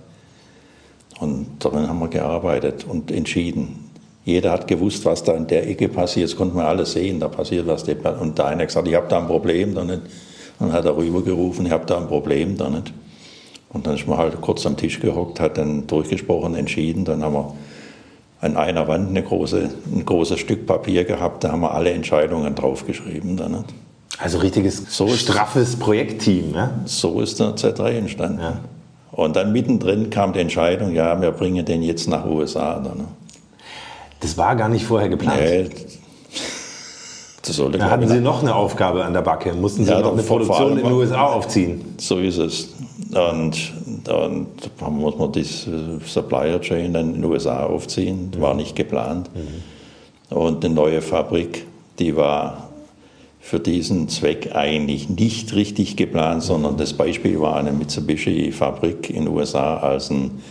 [1.18, 3.89] Und darin haben wir gearbeitet und entschieden.
[4.30, 6.30] Jeder hat gewusst, was da in der Ecke passiert.
[6.30, 7.82] Das konnte man alles sehen, da passiert was.
[7.82, 10.02] Und der eine hat gesagt, ich habe da ein Problem, dann nicht.
[10.60, 12.92] Hat er rübergerufen, ich habe da ein Problem, dann nicht.
[13.72, 17.04] Und dann ist man halt kurz am Tisch gehockt, hat dann durchgesprochen, entschieden.
[17.04, 17.54] Dann haben wir
[18.40, 22.54] an einer Wand eine große, ein großes Stück Papier gehabt, da haben wir alle Entscheidungen
[22.54, 23.36] draufgeschrieben.
[23.36, 23.64] Dann nicht.
[24.18, 26.70] Also richtiges so straffes Projektteam, ne?
[26.84, 28.40] So ist der Z3 entstanden.
[28.40, 28.60] Ja.
[29.12, 32.80] Und dann mittendrin kam die Entscheidung, ja, wir bringen den jetzt nach USA.
[32.80, 33.04] Dann, ne?
[34.20, 35.40] Das war gar nicht vorher geplant.
[35.40, 35.68] Nee,
[37.42, 39.52] das sollte Da hatten Sie noch eine Aufgabe an der Backe.
[39.54, 41.94] Mussten Sie Ja, noch eine Produktion in den USA aufziehen?
[41.98, 42.68] So ist es.
[43.12, 43.72] Und
[44.04, 44.46] dann
[44.90, 45.44] muss man die
[46.06, 48.30] Supplier Chain dann in den USA aufziehen.
[48.38, 49.30] War nicht geplant.
[50.28, 51.66] Und eine neue Fabrik,
[51.98, 52.68] die war
[53.40, 59.34] für diesen Zweck eigentlich nicht richtig geplant, sondern das Beispiel war eine Mitsubishi-Fabrik in den
[59.34, 60.42] USA als ein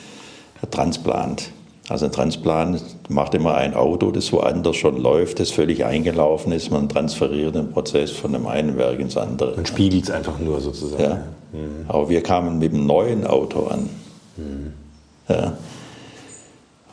[0.72, 1.52] Transplant.
[1.90, 6.70] Also ein Transplant macht immer ein Auto, das woanders schon läuft, das völlig eingelaufen ist.
[6.70, 9.56] Man transferiert den Prozess von dem einen Werk ins andere.
[9.56, 11.04] Man spiegelt es einfach nur sozusagen.
[11.04, 11.24] Ja.
[11.88, 13.90] Aber wir kamen mit dem neuen Auto an.
[15.28, 15.54] Ja.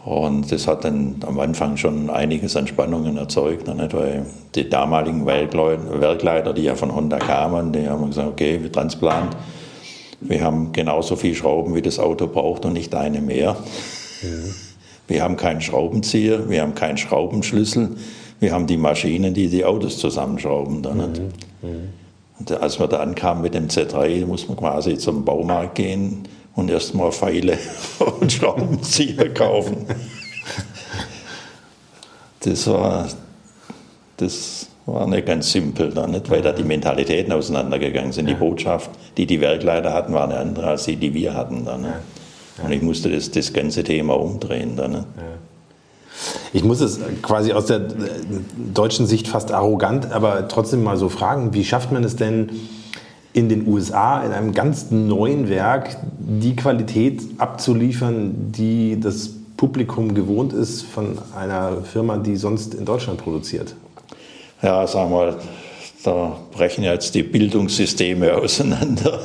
[0.06, 3.92] Und das hat dann am Anfang schon einiges an Spannungen erzeugt, nicht?
[3.92, 9.36] weil die damaligen Werkleiter, die ja von Honda kamen, die haben gesagt, okay, wir Transplant,
[10.20, 13.56] wir haben genauso viel Schrauben, wie das Auto braucht und nicht eine mehr.
[15.08, 17.96] Wir haben keinen Schraubenzieher, wir haben keinen Schraubenschlüssel,
[18.40, 20.82] wir haben die Maschinen, die die Autos zusammenschrauben.
[20.82, 21.22] Dann, nicht?
[22.38, 26.70] Und als wir da ankamen mit dem Z3, muss man quasi zum Baumarkt gehen und
[26.70, 27.58] erstmal Pfeile
[28.20, 29.86] und Schraubenzieher kaufen.
[32.40, 33.08] Das war,
[34.18, 36.30] das war nicht ganz simpel, da, nicht?
[36.30, 38.28] weil da die Mentalitäten auseinandergegangen sind.
[38.28, 41.64] Die Botschaft, die die Werkleiter hatten, war eine andere als die, die wir hatten.
[41.64, 42.00] Da, ne?
[42.62, 44.76] Und ich musste das, das ganze Thema umdrehen.
[44.76, 45.04] Da, ne?
[46.52, 47.82] Ich muss es quasi aus der äh,
[48.72, 52.50] deutschen Sicht fast arrogant, aber trotzdem mal so fragen, wie schafft man es denn
[53.32, 60.54] in den USA in einem ganz neuen Werk die Qualität abzuliefern, die das Publikum gewohnt
[60.54, 63.74] ist von einer Firma, die sonst in Deutschland produziert?
[64.62, 65.38] Ja, sagen wir,
[66.02, 69.20] da brechen jetzt die Bildungssysteme auseinander.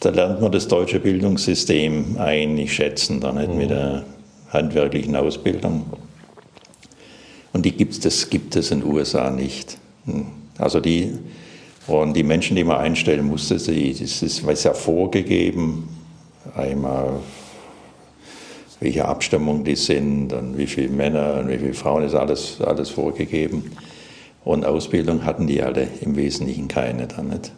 [0.00, 4.04] Da lernt man das deutsche Bildungssystem eigentlich schätzen, da nicht mit der
[4.52, 5.86] handwerklichen Ausbildung.
[7.52, 9.78] Und die gibt's, das gibt es in den USA nicht.
[10.58, 11.14] Also die,
[11.88, 15.88] und die Menschen, die man einstellen musste, die, das ist, ist ja vorgegeben,
[16.54, 17.20] einmal
[18.80, 22.90] welche Abstammung die sind, dann wie viele Männer und wie viele Frauen, ist alles, alles
[22.90, 23.72] vorgegeben.
[24.44, 27.52] Und Ausbildung hatten die alle im Wesentlichen keine dann nicht.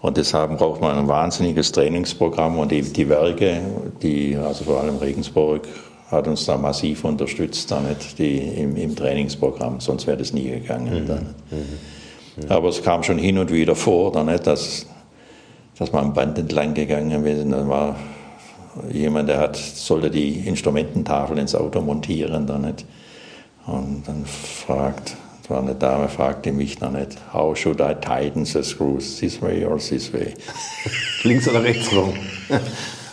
[0.00, 3.60] Und deshalb braucht man ein wahnsinniges Trainingsprogramm und die, die Werke,
[4.00, 5.66] die, also vor allem Regensburg,
[6.10, 11.04] hat uns da massiv unterstützt damit, die im, im Trainingsprogramm, sonst wäre das nie gegangen.
[11.06, 11.34] Dann.
[12.48, 14.86] Aber es kam schon hin und wieder vor, dann nicht, dass,
[15.78, 17.52] dass man am Band entlang gegangen ist.
[17.52, 17.96] Dann war
[18.90, 22.86] jemand, der hat, sollte die Instrumententafel ins Auto montieren, dann nicht.
[23.66, 25.16] Und dann fragt,
[25.48, 29.64] war eine Dame, fragte mich dann nicht, how should I tighten the screws, this way
[29.64, 30.34] or this way?
[31.24, 32.14] Links oder rechts rum?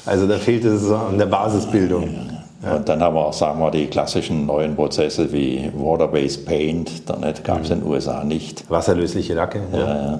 [0.05, 2.35] Also da fehlt es an der Basisbildung.
[2.61, 7.21] Und dann haben wir auch, sagen wir, die klassischen neuen Prozesse wie Water-Based Paint, dann
[7.43, 8.69] gab es in den USA nicht.
[8.69, 9.61] Wasserlösliche Lacke.
[9.71, 9.79] Ja.
[9.79, 10.19] Ja, ja.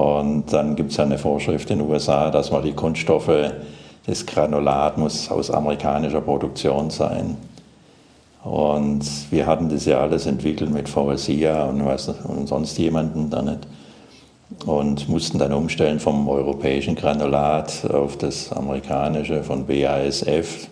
[0.00, 3.52] Und dann gibt es ja eine Vorschrift in den USA, dass man die Kunststoffe,
[4.06, 7.36] das Granulat muss aus amerikanischer Produktion sein.
[8.48, 13.42] Und wir hatten das ja alles entwickelt mit VSIA und, was, und sonst jemanden da
[13.42, 13.66] nicht.
[14.64, 20.68] Und mussten dann umstellen vom europäischen Granulat auf das amerikanische von BASF.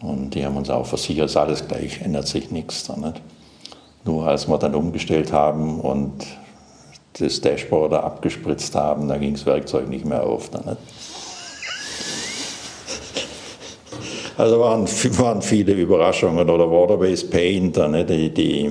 [0.00, 3.20] Und die haben uns auch versichert, ist alles gleich, ändert sich nichts da nicht.
[4.06, 6.24] Nur als wir dann umgestellt haben und
[7.18, 10.48] das Dashboard da abgespritzt haben, da ging das Werkzeug nicht mehr auf.
[10.48, 10.78] Da nicht.
[14.38, 14.86] Also waren,
[15.18, 18.70] waren viele Überraschungen oder Water-Based Paint, da, ne, die, die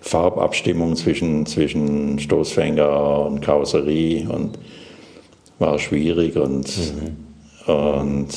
[0.00, 4.56] Farbabstimmung zwischen, zwischen Stoßfänger und Karosserie und
[5.58, 6.70] war schwierig und,
[7.66, 8.28] und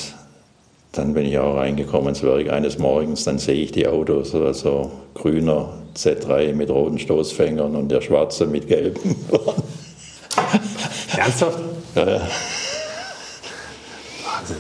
[0.94, 4.92] dann bin ich auch reingekommen ins Werk eines Morgens, dann sehe ich die Autos, also
[5.14, 9.16] grüner Z3 mit roten Stoßfängern und der schwarze mit gelben.
[11.16, 11.60] Ernsthaft?
[11.94, 12.22] Ja, ja.
[14.24, 14.58] Wahnsinn.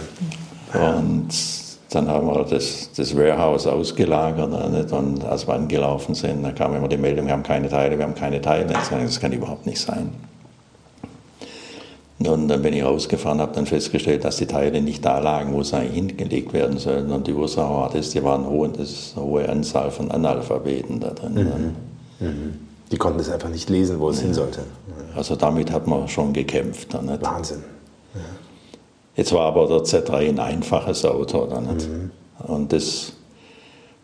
[0.73, 1.56] Und
[1.89, 4.71] dann haben wir das, das Warehouse ausgelagert.
[4.71, 4.91] Nicht?
[4.91, 8.05] Und als wir angelaufen sind, da kam immer die Meldung, wir haben keine Teile, wir
[8.05, 8.65] haben keine Teile.
[8.65, 10.09] Das kann überhaupt nicht sein.
[12.19, 15.61] Und dann bin ich rausgefahren, habe dann festgestellt, dass die Teile nicht da lagen, wo
[15.61, 17.11] sie eigentlich hingelegt werden sollten.
[17.11, 20.99] Und die Ursache war das, die waren hohe, das ist eine hohe Anzahl von Analphabeten
[20.99, 21.75] da drin.
[22.91, 24.61] Die konnten es einfach nicht lesen, wo es hin sollte.
[25.15, 26.93] Also damit hat man schon gekämpft.
[26.93, 27.21] Dann, nicht?
[27.21, 27.63] Wahnsinn.
[29.17, 31.47] Jetzt war aber der Z3 ein einfaches Auto.
[31.47, 31.89] Dann, nicht?
[32.47, 33.13] Und das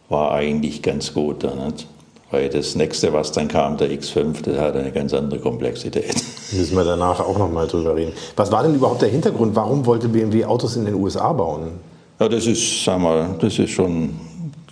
[0.10, 1.44] war eigentlich ganz gut.
[1.44, 1.88] Dann, nicht?
[2.32, 6.16] Weil das nächste, was dann kam, der X5, das hatte eine ganz andere Komplexität.
[6.52, 8.12] Müssen wir danach auch noch mal drüber reden.
[8.36, 9.56] Was war denn überhaupt der Hintergrund?
[9.56, 11.74] Warum wollte BMW Autos in den USA bauen?
[12.20, 14.16] Ja, das ist, sag mal, das ist schon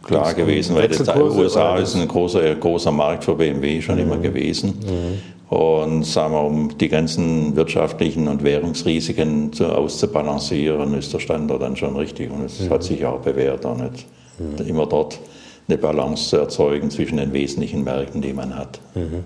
[0.02, 4.02] klar gewesen, weil die USA ist ein großer, großer Markt für BMW schon mhm.
[4.02, 4.70] immer gewesen.
[4.70, 5.22] Mhm.
[5.52, 11.76] Und sagen wir, um die ganzen wirtschaftlichen und Währungsrisiken zu, auszubalancieren, ist der Standard dann
[11.76, 12.32] schon richtig.
[12.32, 12.70] Und es mhm.
[12.70, 14.06] hat sich auch bewährt, auch nicht
[14.40, 14.66] mhm.
[14.66, 15.20] immer dort
[15.68, 18.80] eine Balance zu erzeugen zwischen den wesentlichen Märkten, die man hat.
[18.96, 19.26] Mhm.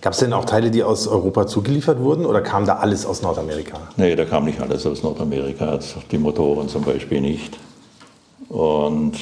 [0.00, 3.22] Gab es denn auch Teile, die aus Europa zugeliefert wurden oder kam da alles aus
[3.22, 3.78] Nordamerika?
[3.96, 5.78] Nee, da kam nicht alles aus Nordamerika,
[6.10, 7.58] die Motoren zum Beispiel nicht.
[8.50, 9.14] Und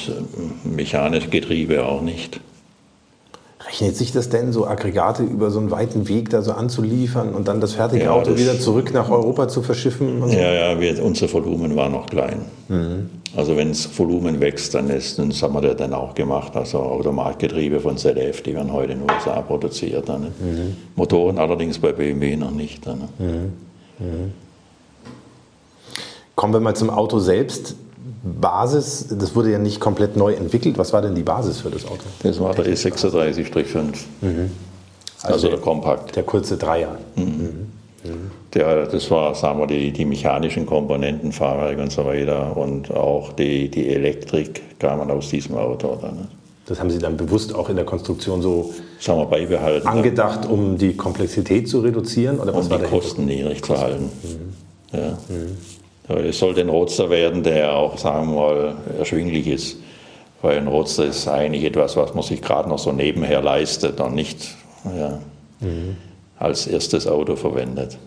[0.63, 2.41] mechanische Getriebe auch nicht.
[3.73, 7.47] Rechnet sich das denn, so Aggregate über so einen weiten Weg da so anzuliefern und
[7.47, 10.21] dann das fertige ja, Auto das wieder zurück nach Europa zu verschiffen?
[10.21, 10.27] So?
[10.27, 12.41] Ja, ja, wir, unser Volumen war noch klein.
[12.67, 13.09] Mhm.
[13.35, 16.77] Also wenn das Volumen wächst, dann ist, das haben wir das dann auch gemacht, also
[16.77, 20.07] Automatgetriebe von ZF, die werden heute in den USA produziert.
[20.07, 20.77] Dann, mhm.
[20.95, 22.85] Motoren allerdings bei BMW noch nicht.
[22.85, 23.53] Dann, mhm.
[23.97, 24.33] mhm.
[26.35, 27.75] Kommen wir mal zum Auto selbst.
[28.23, 30.77] Basis, das wurde ja nicht komplett neu entwickelt.
[30.77, 32.03] Was war denn die Basis für das Auto?
[32.23, 33.83] Das war der E36-5.
[34.21, 34.51] Mhm.
[35.21, 36.15] Also, also, der Kompakt.
[36.15, 36.97] Der kurze Dreier.
[37.15, 37.67] Mhm.
[38.03, 38.31] Mhm.
[38.53, 43.33] Der, das war, sagen wir, die, die mechanischen Komponenten, Fahrwerk und so weiter und auch
[43.33, 45.97] die, die Elektrik kamen aus diesem Auto.
[46.01, 46.27] Dann.
[46.65, 50.77] Das haben Sie dann bewusst auch in der Konstruktion so sagen wir, beibehalten, angedacht, um
[50.77, 52.39] die Komplexität zu reduzieren?
[52.39, 54.09] Oder was um die Kosten niedrig zu halten.
[54.23, 54.97] Mhm.
[54.97, 55.17] Ja.
[55.27, 55.57] Mhm.
[56.07, 59.77] Es sollte ein Roadster werden, der auch, sagen wir mal, erschwinglich ist.
[60.41, 64.13] Weil ein Roadster ist eigentlich etwas, was man sich gerade noch so nebenher leistet und
[64.13, 65.19] nicht ja,
[65.61, 65.95] mhm.
[66.37, 67.97] als erstes Auto verwendet.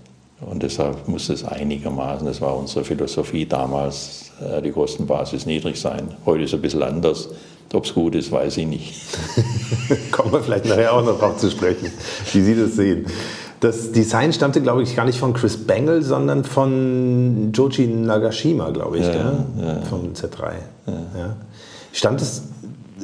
[0.42, 6.14] Und deshalb muss es einigermaßen, das war unsere Philosophie damals, äh, die Kostenbasis niedrig sein.
[6.26, 7.30] Heute ist es ein bisschen anders.
[7.72, 8.94] Ob es gut ist, weiß ich nicht.
[10.12, 11.90] Kommen wir vielleicht nachher auch noch drauf zu sprechen,
[12.32, 13.06] wie Sie das sehen.
[13.60, 18.98] Das Design stammte, glaube ich, gar nicht von Chris Bangle, sondern von Joji Nagashima, glaube
[18.98, 19.80] ich, ja, ja.
[19.88, 20.52] vom Z3.
[20.86, 21.36] Ja.
[21.92, 22.42] Stand, das,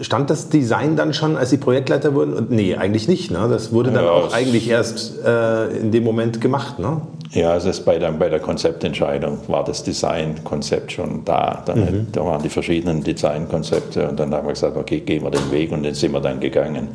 [0.03, 2.49] stand das Design dann schon, als Sie Projektleiter wurden?
[2.51, 3.31] Nee, eigentlich nicht.
[3.31, 3.47] Ne?
[3.49, 6.79] Das wurde dann auch eigentlich erst äh, in dem Moment gemacht.
[6.79, 7.01] Ne?
[7.31, 11.63] Ja, es ist bei der, bei der Konzeptentscheidung war das Designkonzept schon da.
[11.65, 12.07] Dann, mhm.
[12.13, 15.73] Da waren die verschiedenen Designkonzepte und dann haben wir gesagt, okay, gehen wir den Weg
[15.73, 16.89] und den sind wir dann gegangen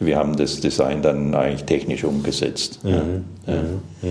[0.00, 2.84] wir haben das Design dann eigentlich technisch umgesetzt.
[2.84, 3.24] Mhm.
[3.46, 3.54] Ja.
[4.02, 4.08] Ja.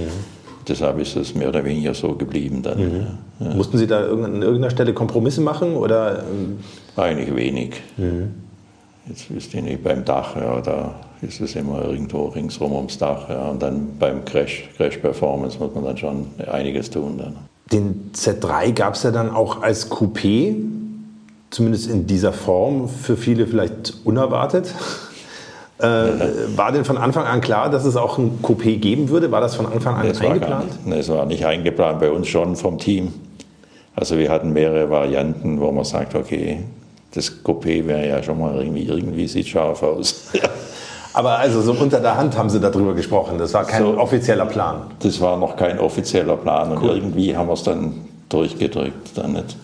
[0.67, 3.17] Deshalb ist es mehr oder weniger so geblieben dann.
[3.39, 3.55] Mhm.
[3.55, 5.75] Mussten Sie da an irgendeiner Stelle Kompromisse machen?
[5.75, 6.23] Oder?
[6.23, 6.59] Ähm?
[6.97, 7.81] Eigentlich wenig.
[7.95, 8.33] Mhm.
[9.07, 13.29] Jetzt wüsste ich nicht, beim Dach, ja, da ist es immer irgendwo ringsrum ums Dach.
[13.29, 17.17] Ja, und dann beim Crash, Crash Performance muss man dann schon einiges tun.
[17.17, 17.35] Dann.
[17.71, 20.55] Den Z3 gab es ja dann auch als Coupé,
[21.49, 24.73] zumindest in dieser Form, für viele vielleicht unerwartet.
[25.79, 25.85] Äh,
[26.55, 29.31] war denn von Anfang an klar, dass es auch ein Coupé geben würde?
[29.31, 30.85] War das von Anfang an das eingeplant?
[30.85, 33.13] Nein, es war nicht eingeplant, bei uns schon vom Team.
[33.95, 36.63] Also wir hatten mehrere Varianten, wo man sagt, okay,
[37.13, 40.31] das Coupé wäre ja schon mal irgendwie, irgendwie sieht scharf aus.
[41.13, 43.39] Aber also so unter der Hand haben Sie darüber gesprochen.
[43.39, 44.81] Das war kein so, offizieller Plan.
[44.99, 46.91] Das war noch kein offizieller Plan und cool.
[46.91, 49.17] irgendwie haben wir es dann durchgedrückt.
[49.17, 49.57] Dann nicht.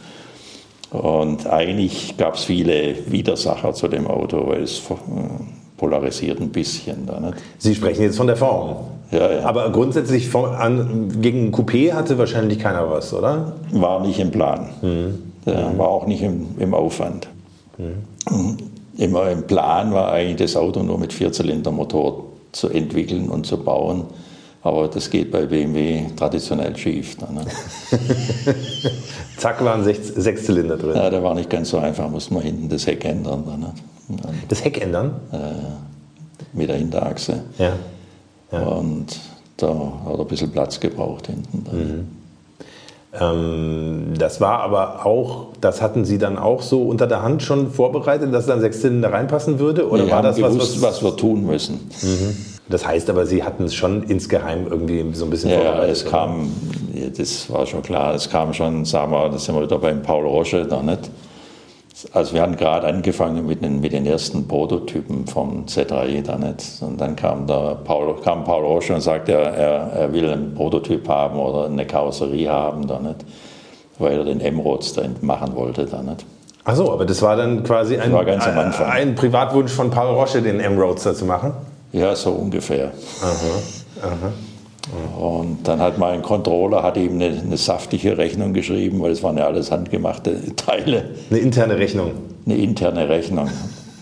[0.89, 4.82] Und eigentlich gab es viele Widersacher zu dem Auto, weil es
[5.84, 7.05] polarisiert ein bisschen.
[7.05, 7.34] Da, nicht?
[7.57, 8.77] Sie sprechen jetzt von der Form.
[9.11, 9.43] Ja, ja.
[9.43, 13.51] Aber grundsätzlich von, an, gegen Coupé hatte wahrscheinlich keiner was, oder?
[13.71, 14.69] War nicht im Plan.
[14.81, 15.19] Mhm.
[15.45, 17.27] Ja, war auch nicht im, im Aufwand.
[17.77, 18.57] Mhm.
[18.97, 24.05] Immer im Plan war eigentlich das Auto nur mit Vierzylindermotor zu entwickeln und zu bauen.
[24.64, 27.18] Aber das geht bei BMW traditionell schief.
[27.18, 27.41] Dann, ne?
[29.38, 30.95] Zack, waren sechs, sechs, Zylinder drin.
[30.95, 33.43] Ja, der war nicht ganz so einfach, musste man hinten das Heck ändern.
[33.45, 33.74] Dann, ne?
[34.47, 35.16] Das Heck ändern?
[35.34, 37.43] Äh, mit der Hinterachse.
[37.57, 37.74] Ja.
[38.53, 38.64] ja.
[38.64, 39.20] Und
[39.57, 39.68] da
[40.05, 41.66] hat er ein bisschen Platz gebraucht hinten.
[41.78, 42.07] Mhm.
[43.20, 47.70] Ähm, das war aber auch, das hatten Sie dann auch so unter der Hand schon
[47.70, 49.89] vorbereitet, dass dann sechs Zylinder reinpassen würde?
[49.89, 51.82] Oder wir war das gewusst, was, was, wir tun müssen?
[52.01, 52.53] Mhm.
[52.74, 55.86] Das heißt aber, Sie hatten es schon insgeheim irgendwie so ein bisschen ja, vorbereitet?
[55.88, 56.51] Ja, es kam,
[57.17, 60.26] das war schon klar, es kam schon, sagen wir, da sind wir wieder beim Paul
[60.26, 61.09] Roche da nicht
[62.11, 66.82] also wir hatten gerade angefangen mit den, mit den ersten Prototypen vom Z3 da nicht.
[66.82, 71.07] Und dann kam, der Paul, kam Paul Roche und sagte, er, er, will einen Prototyp
[71.07, 73.17] haben oder eine Karosserie haben da nicht,
[73.99, 76.26] weil er den M-Roadster machen wollte da nicht.
[76.65, 78.88] Ach so, aber das war dann quasi ein, war ganz am Anfang.
[78.88, 81.53] ein, ein Privatwunsch von Paul Roche, den M-Roadster zu machen?
[81.94, 82.91] Ja, so ungefähr.
[85.18, 89.38] Und dann hat mein Controller hat ihm eine, eine saftige Rechnung geschrieben, weil es waren
[89.38, 92.12] ja alles handgemachte Teile, Eine interne Rechnung.
[92.46, 93.48] eine interne Rechnung.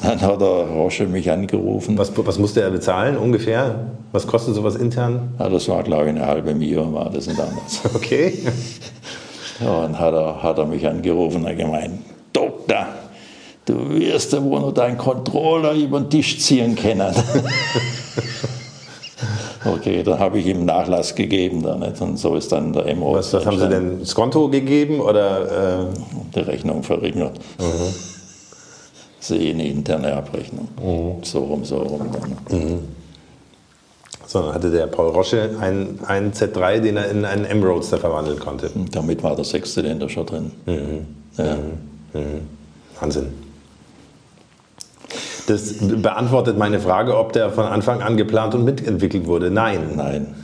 [0.02, 1.96] Dann hat der Roche mich angerufen.
[2.00, 3.76] Was, was musste er bezahlen ungefähr?
[4.12, 5.36] Was kostet sowas intern?
[5.38, 7.82] Ja, das war, glaube ich, eine halbe Mio, war das damals.
[7.94, 8.40] Okay.
[9.64, 12.00] Ja, und hat er, hat er mich angerufen und gemeint,
[12.34, 12.88] Doktor,
[13.72, 17.14] du wirst ja wohl noch deinen Controller über den Tisch ziehen können.
[19.66, 21.64] okay, dann habe ich ihm Nachlass gegeben.
[21.64, 22.02] Da, nicht?
[22.02, 23.14] Und so ist dann der MO.
[23.14, 24.00] Was, was haben Sie denn?
[24.00, 25.84] Das Konto gegeben oder?
[25.84, 25.86] Äh,
[26.36, 27.40] Die Rechnung verringert.
[29.20, 30.68] Sie eine interne Abrechnung.
[31.24, 32.10] So rum, so rum.
[32.50, 32.80] Dann.
[34.26, 38.70] sondern hatte der Paul Roche einen, einen Z3, den er in einen M-Roadster verwandeln konnte.
[38.74, 40.52] Und damit war der Sechszylinder schon drin.
[41.38, 41.58] Ja.
[43.00, 43.28] Wahnsinn.
[45.48, 49.52] Das beantwortet meine Frage, ob der von Anfang an geplant und mitentwickelt wurde.
[49.52, 49.92] Nein.
[49.96, 50.36] Nein.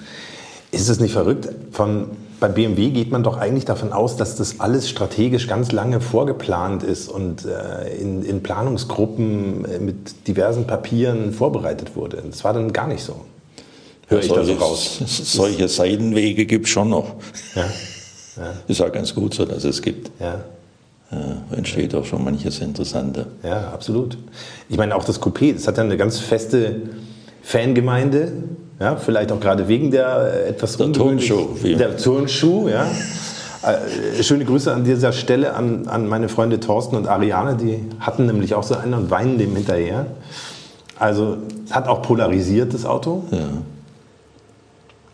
[0.72, 1.50] Ist es nicht verrückt?
[1.72, 2.08] Von,
[2.40, 6.84] bei BMW geht man doch eigentlich davon aus, dass das alles strategisch ganz lange vorgeplant
[6.84, 12.22] ist und äh, in, in Planungsgruppen äh, mit diversen Papieren vorbereitet wurde.
[12.30, 13.16] Das war dann gar nicht so.
[14.08, 15.02] Höre ich da so raus.
[15.06, 17.16] solche Seitenwege gibt es schon noch.
[17.56, 17.66] Ja,
[18.68, 20.12] Ist auch ganz gut so, dass es gibt.
[20.20, 20.44] ja.
[21.12, 23.28] Äh, entsteht auch schon manches Interessante.
[23.44, 24.18] Ja, absolut.
[24.68, 26.82] Ich meine, auch das Coupé, das hat ja eine ganz feste
[27.42, 28.34] Fangemeinde.
[28.80, 32.86] Ja, vielleicht auch gerade wegen der äh, etwas Der Turnschuh, Der Turnschuh, ja.
[33.64, 38.28] Äh, Schöne Grüße an dieser Stelle an, an meine Freunde Thorsten und Ariane, die hatten
[38.28, 40.06] nämlich auch so einen und weinen dem hinterher.
[41.00, 41.38] Also
[41.72, 43.24] hat auch polarisiert, das Auto.
[43.32, 43.48] Ja.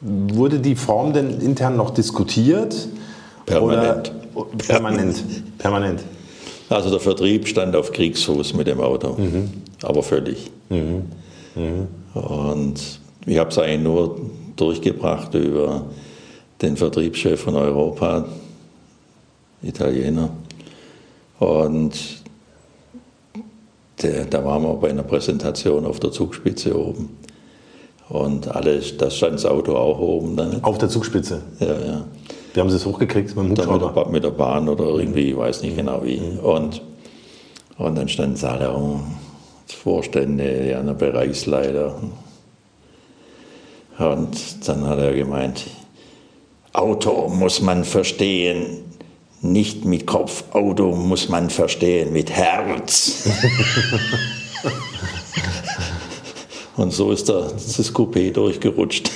[0.01, 2.89] Wurde die Form denn intern noch diskutiert?
[3.45, 4.09] Permanent.
[4.09, 4.22] Oder,
[4.57, 5.23] permanent.
[5.57, 6.01] Permanent.
[6.69, 9.17] Also der Vertrieb stand auf Kriegsfuß mit dem Auto,
[9.83, 10.49] aber völlig.
[12.13, 14.21] Und ich habe es eigentlich nur
[14.55, 15.85] durchgebracht über
[16.61, 18.25] den Vertriebschef von Europa,
[19.61, 20.29] Italiener.
[21.39, 21.93] Und
[24.01, 27.17] der, da waren wir bei einer Präsentation auf der Zugspitze oben.
[28.09, 30.63] Und alles, da stand das Auto auch oben dann.
[30.63, 31.41] Auf der Zugspitze.
[31.59, 32.05] Ja, ja.
[32.53, 35.63] Wie haben Sie es hochgekriegt mit mit, der, mit der Bahn oder irgendwie, ich weiß
[35.63, 36.21] nicht genau wie.
[36.41, 36.81] Und,
[37.77, 39.15] und dann standen sie alle um,
[39.65, 41.95] Vorstände, ja, der Bereichsleiter.
[43.97, 45.65] Und dann hat er gemeint,
[46.73, 48.83] Auto muss man verstehen,
[49.41, 53.27] nicht mit Kopf, Auto muss man verstehen mit Herz.
[56.77, 59.11] und so ist das Coupé durchgerutscht.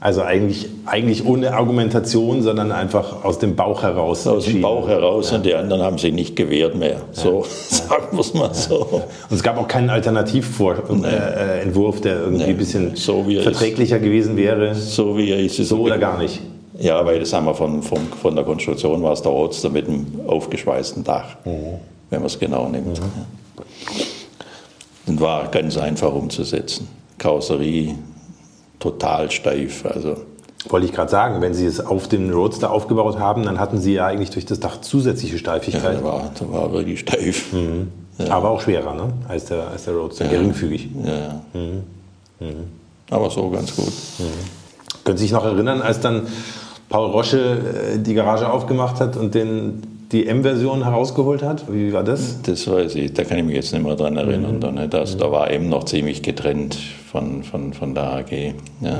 [0.00, 4.26] Also eigentlich, eigentlich ohne Argumentation, sondern einfach aus dem Bauch heraus.
[4.28, 4.60] Aus dem.
[4.62, 7.00] Bauch heraus und die anderen haben sich nicht gewehrt mehr.
[7.10, 9.02] So, sagen wir es mal so.
[9.28, 12.50] Und es gab auch keinen Alternativentwurf, äh, Entwurf, der irgendwie Nee.
[12.50, 14.74] ein bisschen So er verträglicher gewesen wäre.
[14.76, 15.56] So wie er ist.
[15.56, 16.40] So oder gar nicht.
[16.78, 19.88] Ja, weil das haben wir von, von, von der Konstruktion war es der Roadster mit
[19.88, 21.50] dem aufgeschweißten Dach, Mhm.
[22.10, 22.98] wenn man es genau nimmt.
[22.98, 23.04] Ja.
[25.06, 26.86] Und war ganz einfach umzusetzen.
[27.16, 27.96] Karosserie
[28.78, 29.84] total steif.
[29.86, 30.16] Also
[30.68, 33.94] Wollte ich gerade sagen, wenn Sie es auf dem Roadster aufgebaut haben, dann hatten Sie
[33.94, 35.96] ja eigentlich durch das Dach zusätzliche ja, Steifigkeit.
[35.98, 37.46] der, war, der war wirklich steif.
[38.28, 39.12] Aber auch schwerer, ne?
[39.28, 40.88] Als der, als der Roadster, geringfügig.
[41.04, 42.48] Ja, ja.
[43.10, 43.92] Aber so ganz gut.
[45.04, 46.26] Können Sie sich noch erinnern, als dann
[46.88, 51.70] Paul Rosche äh, die Garage aufgemacht hat und den, die M-Version herausgeholt hat?
[51.72, 52.40] Wie war das?
[52.42, 54.60] Das weiß ich, da kann ich mich jetzt nicht mehr dran erinnern.
[54.60, 54.88] Da, ne?
[54.88, 56.76] das, da war eben noch ziemlich getrennt
[57.10, 58.32] von, von, von der AG.
[58.80, 58.98] Ja.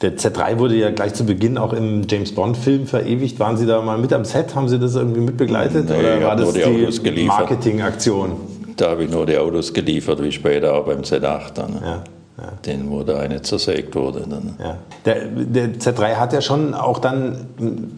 [0.00, 3.38] Der Z3 wurde ja gleich zu Beginn auch im James Bond-Film verewigt.
[3.38, 4.54] Waren Sie da mal mit am Set?
[4.54, 5.88] Haben Sie das irgendwie mitbegleitet?
[5.88, 7.24] Nee, Oder war das die die.
[7.24, 8.32] Marketingaktion?
[8.76, 11.54] Da habe ich nur die Autos geliefert, wie später auch beim Z8.
[11.54, 11.80] Dann, ne?
[11.82, 12.04] Ja,
[12.36, 12.52] ja.
[12.66, 14.26] Den, wo der eine zersägt wurde.
[14.28, 14.56] Dann.
[14.58, 14.76] Ja.
[15.04, 17.46] Der, der Z3 hat ja schon auch dann,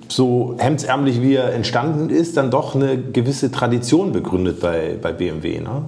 [0.09, 5.61] so hemdsärmlich wie er entstanden ist, dann doch eine gewisse Tradition begründet bei, bei BMW.
[5.61, 5.85] Ne?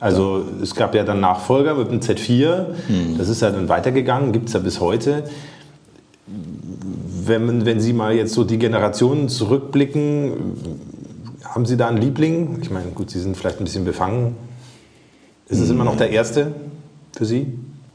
[0.00, 2.66] Also es gab ja dann Nachfolger mit dem Z4,
[3.16, 5.24] das ist ja dann weitergegangen, gibt es ja bis heute.
[7.24, 10.32] Wenn, wenn Sie mal jetzt so die Generationen zurückblicken,
[11.44, 12.58] haben Sie da einen Liebling?
[12.60, 14.36] Ich meine, gut, Sie sind vielleicht ein bisschen befangen.
[15.48, 16.52] Ist es immer noch der erste
[17.16, 17.46] für Sie?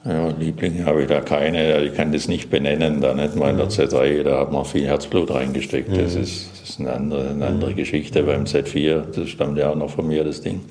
[0.04, 3.58] Ja, Lieblinge habe ich da keine, ich kann das nicht benennen, da nicht mal in
[3.58, 5.96] der Z3, da hat man viel Herzblut reingesteckt.
[5.96, 8.24] Das, ist, das ist eine andere, eine andere Geschichte.
[8.24, 10.62] Beim Z4, das stammt ja auch noch von mir, das Ding.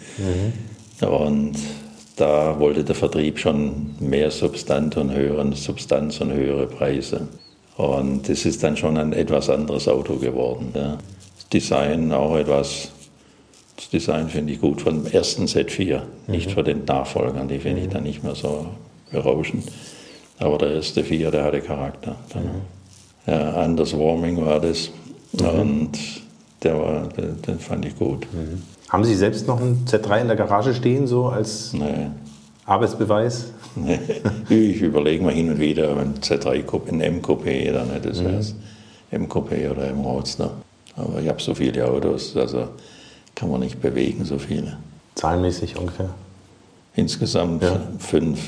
[1.01, 1.53] Und
[2.16, 7.28] da wollte der Vertrieb schon mehr Substanz und, höheren, Substanz und höhere Preise.
[7.76, 10.72] Und das ist dann schon ein etwas anderes Auto geworden.
[10.74, 10.98] Ja.
[11.53, 12.90] Design auch etwas.
[13.81, 17.81] Das Design finde ich gut von dem ersten Z4, nicht von den Nachfolgern, die finde
[17.81, 18.66] ich dann nicht mehr so
[19.11, 19.64] berauschend.
[20.39, 22.16] Aber der erste vier, der hatte Charakter.
[22.35, 22.51] Dann,
[23.26, 24.91] ja, Anders Warming war das.
[25.33, 25.93] Und
[26.62, 28.26] der war, den, den fand ich gut.
[28.91, 32.09] Haben Sie selbst noch einen Z3 in der Garage stehen, so als Nee.
[32.66, 33.47] Arbeitsbeweis?
[33.76, 33.99] Nee.
[34.51, 38.41] Ich überlege mal hin und wieder ein Z3-Coupé, ein M-Coupé, dann nicht, das wäre
[39.11, 40.51] M-Coupé oder M-Roadster.
[40.97, 42.68] Aber ich habe so viele Autos, also
[43.41, 44.76] kann man nicht bewegen, so viele.
[45.14, 46.11] Zahlenmäßig ungefähr.
[46.95, 47.80] Insgesamt Ja.
[47.99, 48.38] fünf.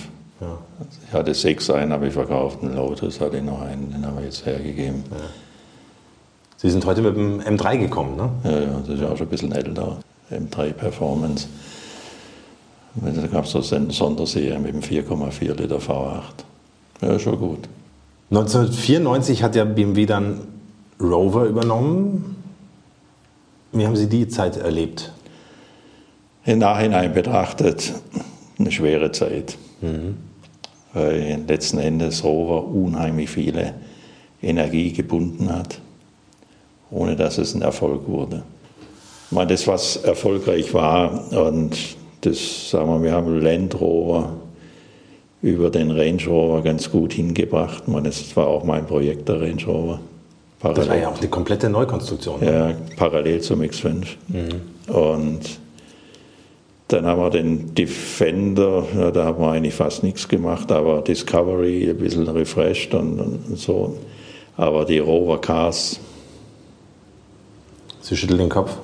[0.41, 0.59] Ja.
[1.09, 4.19] Ich hatte sechs, einen habe ich verkauft, einen Lotus hatte ich noch einen, den haben
[4.19, 5.03] wir jetzt hergegeben.
[6.59, 8.31] Sie sind heute mit dem M3 gekommen, ne?
[8.45, 9.97] Ja, ja, das ist ja auch schon ein bisschen älter.
[10.31, 11.47] M3 Performance.
[12.95, 16.23] Da gab es so eine Sonderserie mit dem 4,4 Liter V8.
[17.01, 17.69] Ja, schon gut.
[18.31, 20.41] 1994 hat ja BMW dann
[21.01, 22.42] Rover übernommen.
[23.73, 25.13] Wie haben Sie die Zeit erlebt?
[26.45, 27.95] Im Nachhinein betrachtet
[28.59, 29.57] eine schwere Zeit.
[30.93, 33.75] Weil letzten Endes Rover unheimlich viele
[34.43, 35.81] Energie gebunden hat,
[36.91, 38.43] ohne dass es ein Erfolg wurde.
[39.27, 41.77] Ich meine, das, was erfolgreich war, und
[42.21, 44.35] das, sagen wir, wir haben Land Rover
[45.41, 47.85] über den Range Rover ganz gut hingebracht.
[47.87, 50.01] Ich meine, das war auch mein Projekt, der Range Rover.
[50.63, 52.41] Das war ja auch die komplette Neukonstruktion.
[52.41, 52.53] ne?
[52.53, 54.07] Ja, parallel zum X5.
[54.89, 55.41] Und
[56.89, 61.91] dann haben wir den Defender, ja, da haben wir eigentlich fast nichts gemacht, aber Discovery
[61.91, 63.97] ein bisschen refreshed und, und so.
[64.57, 65.99] Aber die Rover Cars,
[68.03, 68.77] Sie schüttelt den Kopf.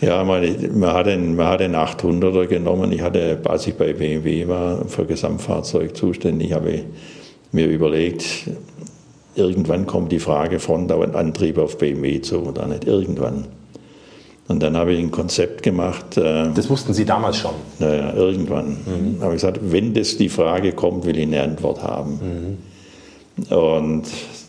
[0.00, 2.92] ja, meine, man, hat den, man hat den 800er genommen.
[2.92, 6.82] Ich hatte, als ich bei BMW war, für Gesamtfahrzeug zuständig, habe ich
[7.52, 8.50] mir überlegt,
[9.34, 13.46] irgendwann kommt die Frage Front und Antrieb auf BMW zu oder nicht irgendwann.
[14.48, 16.16] Und dann habe ich ein Konzept gemacht.
[16.16, 17.52] Äh, Das wussten Sie damals schon.
[17.78, 18.76] naja, irgendwann
[19.20, 22.58] habe ich gesagt, wenn das die Frage kommt, will ich eine Antwort haben.
[23.50, 24.02] Und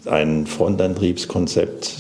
[0.08, 1.94] ein Frontantriebskonzept,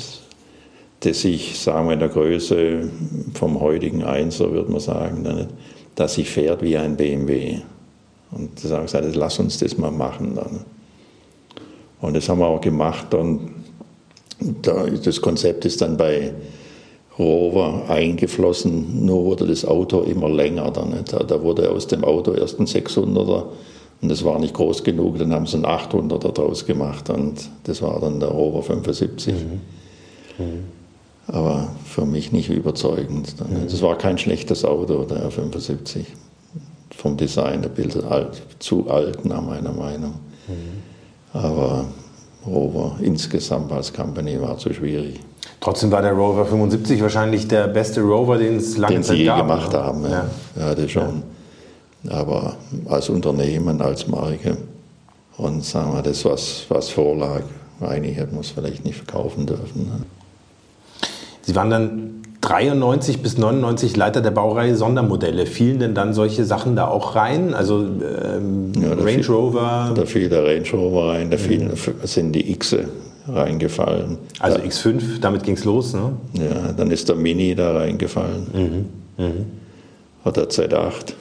[1.01, 2.89] das sich, sagen wir, in der Größe
[3.35, 5.47] vom heutigen Einser, würde man sagen, dann,
[5.95, 7.59] dass sich fährt wie ein BMW.
[8.31, 10.61] Und das habe ich gesagt, lass uns das mal machen dann.
[12.03, 13.49] Und das haben wir auch gemacht und
[14.61, 16.33] da, das Konzept ist dann bei
[17.17, 20.69] Rover eingeflossen, nur wurde das Auto immer länger.
[20.71, 20.93] Dann?
[21.05, 23.45] Da wurde aus dem Auto erst ein 600er
[24.01, 27.81] und das war nicht groß genug, dann haben sie einen 800er draus gemacht und das
[27.81, 29.33] war dann der Rover 75.
[31.27, 33.39] Aber für mich nicht überzeugend.
[33.39, 36.03] Dann, Das war kein schlechtes Auto, der R75.
[36.97, 40.15] Vom Design ein bisschen alt, zu alt nach meiner Meinung.
[41.33, 41.85] Aber
[42.45, 45.19] Rover insgesamt als Company war zu schwierig.
[45.59, 49.21] Trotzdem war der Rover 75 wahrscheinlich der beste Rover, den es lange den Zeit sie
[49.21, 49.39] je gab.
[49.39, 49.79] gemacht ne?
[49.79, 50.03] haben.
[50.03, 50.25] Ja.
[50.59, 50.75] Ja.
[50.75, 51.23] das schon.
[52.09, 52.57] Aber
[52.87, 54.57] als Unternehmen, als Marke
[55.37, 57.43] und sagen wir, das, was, was vorlag,
[57.79, 59.85] eigentlich hätten wir es vielleicht nicht verkaufen dürfen.
[59.85, 60.01] Ne?
[61.41, 65.45] Sie waren dann 93 bis 99 Leiter der Baureihe Sondermodelle.
[65.45, 67.53] Fielen denn dann solche Sachen da auch rein?
[67.53, 71.71] Also ähm, Ja, da Range fiel- Rover, Da fiel der Range Rover rein, da fielen,
[72.03, 72.75] sind die X
[73.29, 74.17] reingefallen.
[74.41, 75.93] also X5, damit ging es los.
[75.93, 76.11] Ne?
[76.33, 78.89] Ja, dann ist der Mini da reingefallen.
[80.25, 81.13] Hat der Z8.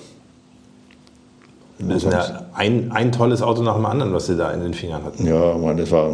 [1.79, 4.75] Das ist ja ein, ein tolles Auto nach dem anderen, was Sie da in den
[4.75, 5.25] Fingern hatten.
[5.27, 6.13] Ja, man, das war,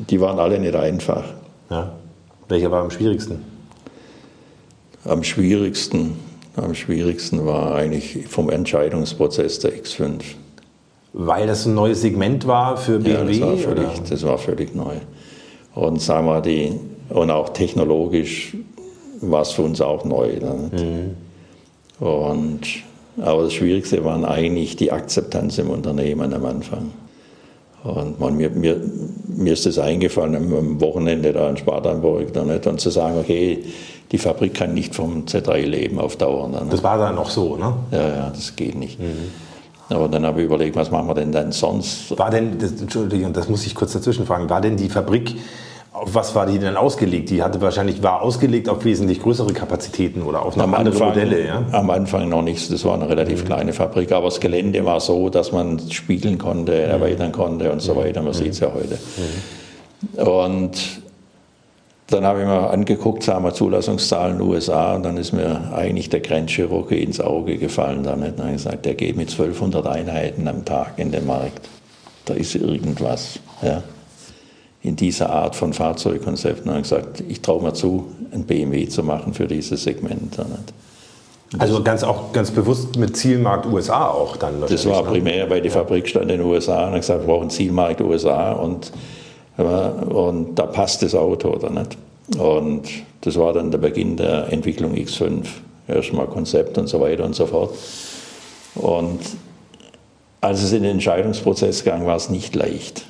[0.00, 1.22] die waren alle nicht einfach.
[1.70, 1.92] Ja.
[2.48, 3.42] Welcher war am schwierigsten?
[5.04, 6.12] Am schwierigsten,
[6.56, 10.20] am schwierigsten war eigentlich vom Entscheidungsprozess der X5.
[11.12, 13.38] Weil das ein neues Segment war für Ja, BMW?
[13.38, 13.92] das war völlig, oder?
[14.10, 14.94] das war völlig neu.
[15.74, 16.72] Und sagen wir, die,
[17.08, 18.56] und auch technologisch
[19.20, 20.28] war es für uns auch neu.
[20.38, 21.14] Ne?
[21.98, 22.60] Und,
[23.20, 26.90] aber das Schwierigste waren eigentlich die Akzeptanz im Unternehmen am Anfang.
[27.82, 28.80] Und man, mir, mir,
[29.26, 33.18] mir ist das eingefallen am- am Wochenende da in Spartanburg da nicht, und zu sagen,
[33.18, 33.64] okay,
[34.12, 36.48] die Fabrik kann nicht vom Z3 leben auf Dauer.
[36.48, 36.62] Ne?
[36.70, 37.74] Das war dann noch so, ne?
[37.92, 38.98] Ja, ja, das geht nicht.
[39.88, 42.16] Aber dann habe ich überlegt, was machen wir denn dann sonst?
[42.18, 45.36] War denn, das, Entschuldigung, das muss ich kurz dazwischen fragen, war denn die Fabrik,
[45.92, 47.30] auf was war die denn ausgelegt?
[47.30, 51.64] Die hatte wahrscheinlich, war ausgelegt auf wesentlich größere Kapazitäten oder auf andere Anfang, Modelle, ja?
[51.72, 55.28] am Anfang noch nichts, das war eine relativ kleine Fabrik, aber das Gelände war so,
[55.28, 58.22] dass man spiegeln konnte, erweitern konnte und so weiter.
[58.22, 58.98] Man sieht es ja heute.
[60.24, 60.72] Und
[62.10, 66.20] dann habe ich mir angeguckt, sagen wir Zulassungszahlen USA, und dann ist mir eigentlich der
[66.20, 68.02] Grand Cherokee ins Auge gefallen.
[68.02, 71.68] Dann hat er gesagt, der geht mit 1200 Einheiten am Tag in den Markt.
[72.24, 73.38] Da ist irgendwas.
[73.62, 73.82] Ja.
[74.82, 79.02] in dieser Art von Fahrzeugkonzept und haben gesagt, ich traue mir zu, ein BMW zu
[79.02, 80.38] machen für dieses Segment.
[81.58, 84.60] Also ganz auch ganz bewusst mit Zielmarkt USA auch dann.
[84.60, 85.10] Das war ne?
[85.10, 88.52] primär, weil die Fabrik stand in den USA und haben gesagt, wir brauchen Zielmarkt USA
[88.52, 88.92] und,
[89.60, 91.96] und da passt das Auto oder nicht.
[92.38, 92.82] Und
[93.22, 95.46] das war dann der Beginn der Entwicklung X5.
[95.88, 97.74] Erstmal Konzept und so weiter und so fort.
[98.76, 99.18] Und
[100.40, 103.04] als es in den Entscheidungsprozess ging, war es nicht leicht.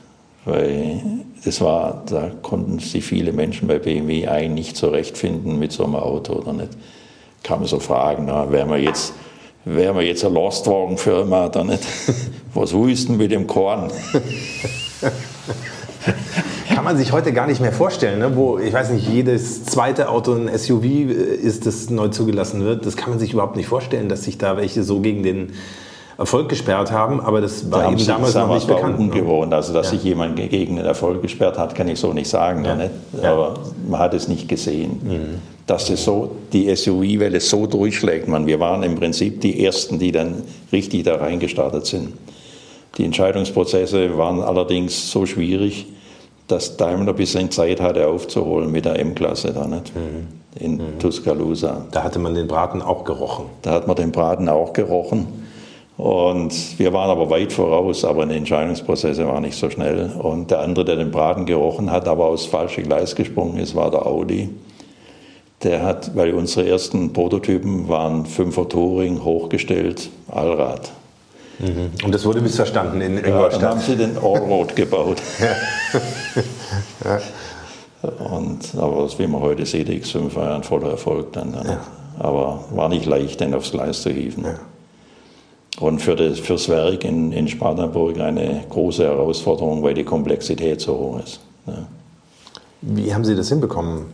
[0.46, 1.03] Weil
[1.44, 5.96] das war, da konnten sich viele Menschen bei BMW eigentlich nicht zurechtfinden mit so einem
[5.96, 6.70] Auto oder nicht.
[7.42, 9.12] Kann man so fragen, na, wären wir jetzt,
[9.64, 11.82] wären wir jetzt eine Lastwagenfirma oder nicht?
[12.55, 13.90] Was wüssten mit dem Korn?
[16.74, 18.36] Kann man sich heute gar nicht mehr vorstellen, ne?
[18.36, 22.86] wo, ich weiß nicht, jedes zweite Auto ein SUV äh, ist, das neu zugelassen wird.
[22.86, 25.53] Das kann man sich überhaupt nicht vorstellen, dass sich da welche so gegen den
[26.20, 28.98] Erfolg gesperrt haben, aber das war da eben damals noch nicht bekannt.
[28.98, 29.07] Ne?
[29.07, 29.55] ungewohnt.
[29.55, 29.92] Also, dass ja.
[29.92, 32.62] sich jemand gegen den Erfolg gesperrt hat, kann ich so nicht sagen.
[32.62, 32.74] Ja.
[32.74, 32.90] Nicht?
[33.22, 33.55] Aber
[33.88, 35.01] man hat es nicht gesehen.
[35.03, 35.38] Mhm.
[35.66, 38.28] Dass es so, die SUV-Welle so durchschlägt.
[38.28, 40.42] Man, wir waren im Prinzip die Ersten, die dann
[40.72, 42.12] richtig da reingestartet sind.
[42.99, 45.86] Die Entscheidungsprozesse waren allerdings so schwierig,
[46.49, 49.95] dass Daimler ein bisschen Zeit hatte aufzuholen mit der M-Klasse da nicht.
[49.95, 50.26] Mhm.
[50.59, 50.99] In mhm.
[50.99, 51.86] Tuscaloosa.
[51.93, 53.47] Da hatte man den Braten auch gerochen.
[53.62, 55.28] Da hat man den Braten auch gerochen.
[55.97, 60.11] Und wir waren aber weit voraus, aber den Entscheidungsprozesse war nicht so schnell.
[60.18, 63.91] Und der andere, der den Braten gerochen hat, aber aufs falsche Gleis gesprungen ist, war
[63.91, 64.49] der Audi.
[65.62, 70.91] Der hat, weil unsere ersten Prototypen waren Fünfer Touring, hochgestellt, Allrad.
[71.61, 71.90] Mhm.
[72.04, 73.52] Und das wurde missverstanden in Ingolstadt.
[73.52, 75.22] Ja, dann haben sie den Allroad gebaut.
[77.04, 77.20] ja.
[78.02, 81.52] Und, aber wie man heute sieht, der X5 war ja ein voller Erfolg dann.
[81.52, 81.66] dann.
[81.66, 81.80] Ja.
[82.18, 84.44] Aber war nicht leicht, den aufs Gleis zu hieven.
[84.44, 84.54] Ja
[85.80, 90.92] und für das, fürs Werk in, in Spartanburg eine große Herausforderung, weil die Komplexität so
[90.92, 91.40] hoch ist.
[91.66, 91.86] Ja.
[92.83, 94.07] Wie haben Sie das hinbekommen?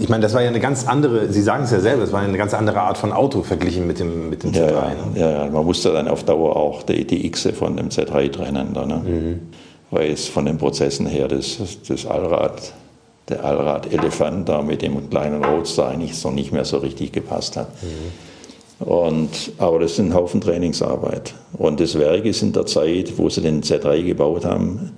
[0.00, 2.20] Ich meine, das war ja eine ganz andere, Sie sagen es ja selber, es war
[2.20, 4.70] eine ganz andere Art von Auto verglichen mit dem, mit dem Z3.
[4.70, 5.20] Ja, ne?
[5.20, 8.72] ja, man musste dann auf Dauer auch die, die X von dem Z3 trennen.
[8.72, 9.02] Ne?
[9.04, 9.40] mhm.
[9.90, 12.72] Weil es von den Prozessen her das, das Allrad,
[13.28, 17.70] der Allrad-Elefant da mit dem kleinen Roadster eigentlich so nicht mehr so richtig gepasst hat.
[17.82, 18.86] Mhm.
[18.86, 21.34] Und, aber das ist ein Haufen Trainingsarbeit.
[21.52, 24.92] Und das Werk ist in der Zeit, wo sie den Z3 gebaut haben,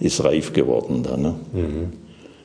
[0.00, 1.22] ist reif geworden dann.
[1.22, 1.34] Ne?
[1.52, 1.92] Mhm.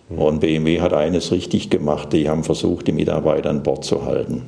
[0.10, 4.44] Und BMW hat eines richtig gemacht, die haben versucht, die Mitarbeiter an Bord zu halten.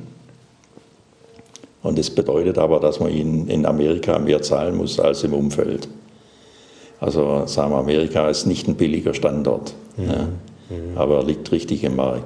[1.82, 5.88] Und das bedeutet aber, dass man ihnen in Amerika mehr zahlen muss als im Umfeld.
[6.98, 10.04] Also sagen wir, Amerika ist nicht ein billiger Standort, mhm.
[10.68, 10.96] Mhm.
[10.96, 12.24] aber er liegt richtig im Markt.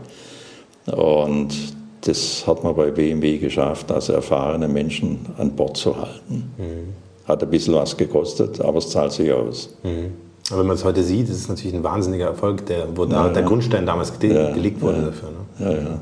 [0.86, 1.54] Und
[2.02, 6.50] das hat man bei BMW geschafft, also erfahrene Menschen an Bord zu halten.
[6.58, 6.94] Mhm.
[7.26, 9.74] Hat ein bisschen was gekostet, aber es zahlt sich aus.
[9.82, 10.12] Mhm.
[10.50, 13.26] Aber wenn man es heute sieht, ist es natürlich ein wahnsinniger Erfolg, der, wo da
[13.26, 13.48] ja, der ja.
[13.48, 15.30] Grundstein damals ge ja, gelegt wurde dafür.
[15.30, 15.64] Ne?
[15.64, 16.00] Ja, ja.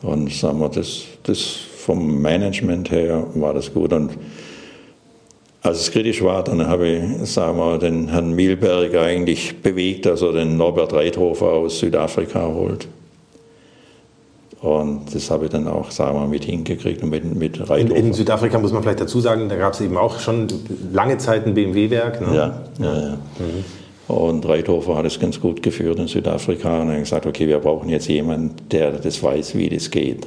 [0.00, 3.92] Und sagen wir, das, das vom Management her war das gut.
[3.92, 4.12] Und
[5.62, 10.22] als es kritisch war, dann habe ich, sagen wir, den Herrn Milberg eigentlich bewegt, dass
[10.22, 12.88] er den Norbert Reithofer aus Südafrika holt.
[14.60, 17.90] Und das habe ich dann auch, sagen wir mal, mit hingekriegt und mit, mit in,
[17.92, 20.48] in, Südafrika muss man vielleicht dazu sagen, da gab es eben auch schon
[20.92, 22.20] lange Zeit ein BMW-Werk.
[22.20, 22.36] Ne?
[22.36, 23.18] Ja, ja, ja.
[23.38, 23.64] Mhm.
[24.08, 27.88] Und Reithofer hat es ganz gut geführt in Südafrika und hat gesagt, okay, wir brauchen
[27.88, 30.26] jetzt jemanden, der das weiß, wie das geht.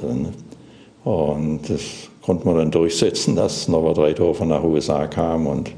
[1.04, 1.80] Und das
[2.22, 5.72] konnte man dann durchsetzen, dass Norbert Reithofer nach USA kam und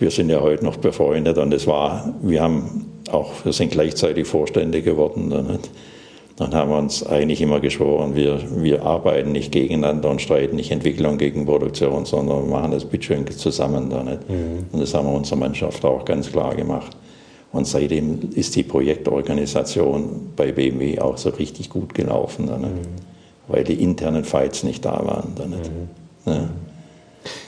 [0.00, 4.26] wir sind ja heute noch befreundet und es war, wir haben auch, wir sind gleichzeitig
[4.26, 5.28] Vorstände geworden.
[5.28, 5.70] Nicht?
[6.40, 10.70] Dann haben wir uns eigentlich immer geschworen, wir, wir arbeiten nicht gegeneinander und streiten nicht
[10.70, 13.90] Entwicklung gegen Produktion, sondern wir machen das bitteschön zusammen.
[13.90, 14.26] Da nicht.
[14.26, 14.64] Mhm.
[14.72, 16.96] Und das haben wir unserer Mannschaft auch ganz klar gemacht.
[17.52, 22.56] Und seitdem ist die Projektorganisation bei BMW auch so richtig gut gelaufen, da.
[22.56, 22.86] Mhm.
[23.46, 25.34] weil die internen Fights nicht da waren.
[25.34, 25.70] Da, nicht.
[25.70, 26.32] Mhm.
[26.32, 26.48] Ja.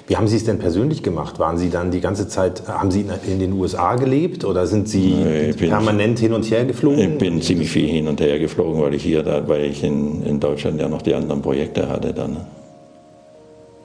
[0.09, 1.39] Wie haben Sie es denn persönlich gemacht?
[1.39, 5.55] Waren Sie dann die ganze Zeit, haben Sie in den USA gelebt oder sind Sie
[5.57, 7.13] bin, permanent hin und her geflogen?
[7.13, 10.23] Ich bin ziemlich viel hin und her geflogen, weil ich hier, da, weil ich in,
[10.25, 12.39] in Deutschland ja noch die anderen Projekte hatte dann.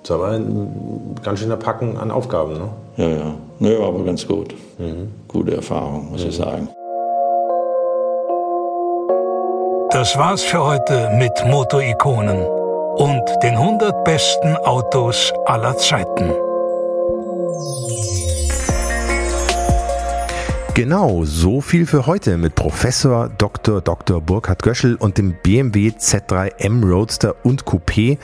[0.03, 2.69] Das war ein ganz schöner Packen an Aufgaben, ne?
[2.97, 3.33] Ja, ja.
[3.59, 4.55] Nö, aber ganz gut.
[4.79, 5.09] Mhm.
[5.27, 6.29] Gute Erfahrung, muss mhm.
[6.29, 6.69] ich sagen.
[9.91, 12.56] Das war's für heute mit Motorikonen
[12.97, 16.33] und den 100 besten Autos aller Zeiten.
[20.73, 23.81] Genau, so viel für heute mit Professor Dr.
[23.81, 24.19] Dr.
[24.19, 28.17] Burkhard Göschel und dem BMW Z3M Roadster und Coupé.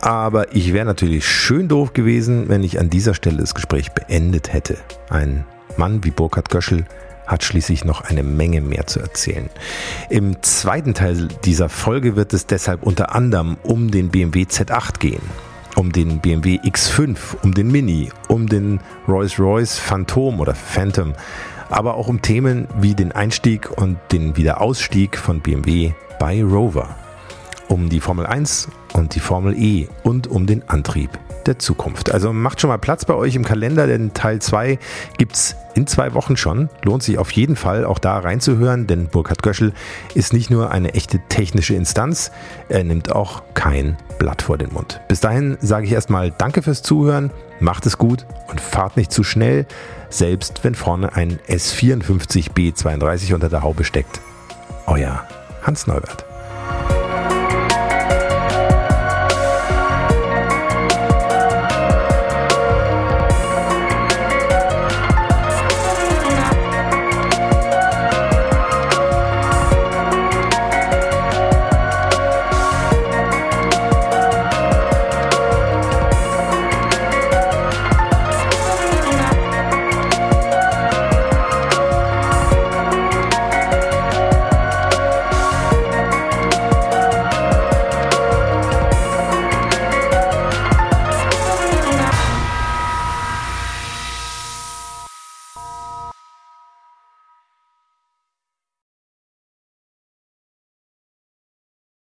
[0.00, 4.52] Aber ich wäre natürlich schön doof gewesen, wenn ich an dieser Stelle das Gespräch beendet
[4.52, 4.76] hätte.
[5.10, 5.44] Ein
[5.76, 6.84] Mann wie Burkhard Göschel
[7.28, 9.48] hat schließlich noch eine Menge mehr zu erzählen.
[10.10, 15.22] Im zweiten Teil dieser Folge wird es deshalb unter anderem um den BMW Z8 gehen
[15.76, 21.14] um den BMW X5, um den Mini, um den Rolls-Royce Phantom oder Phantom,
[21.70, 26.96] aber auch um Themen wie den Einstieg und den Wiederausstieg von BMW bei Rover,
[27.68, 31.10] um die Formel 1 und die Formel E und um den Antrieb
[31.48, 32.12] der Zukunft.
[32.12, 34.78] Also macht schon mal Platz bei euch im Kalender, denn Teil 2
[35.16, 36.68] gibt es in zwei Wochen schon.
[36.84, 39.72] Lohnt sich auf jeden Fall auch da reinzuhören, denn Burkhard Göschel
[40.14, 42.30] ist nicht nur eine echte technische Instanz,
[42.68, 45.00] er nimmt auch kein Blatt vor den Mund.
[45.08, 47.30] Bis dahin sage ich erstmal Danke fürs Zuhören,
[47.60, 49.66] macht es gut und fahrt nicht zu schnell,
[50.10, 54.20] selbst wenn vorne ein S54B32 unter der Haube steckt.
[54.86, 55.26] Euer
[55.62, 56.24] Hans Neubert.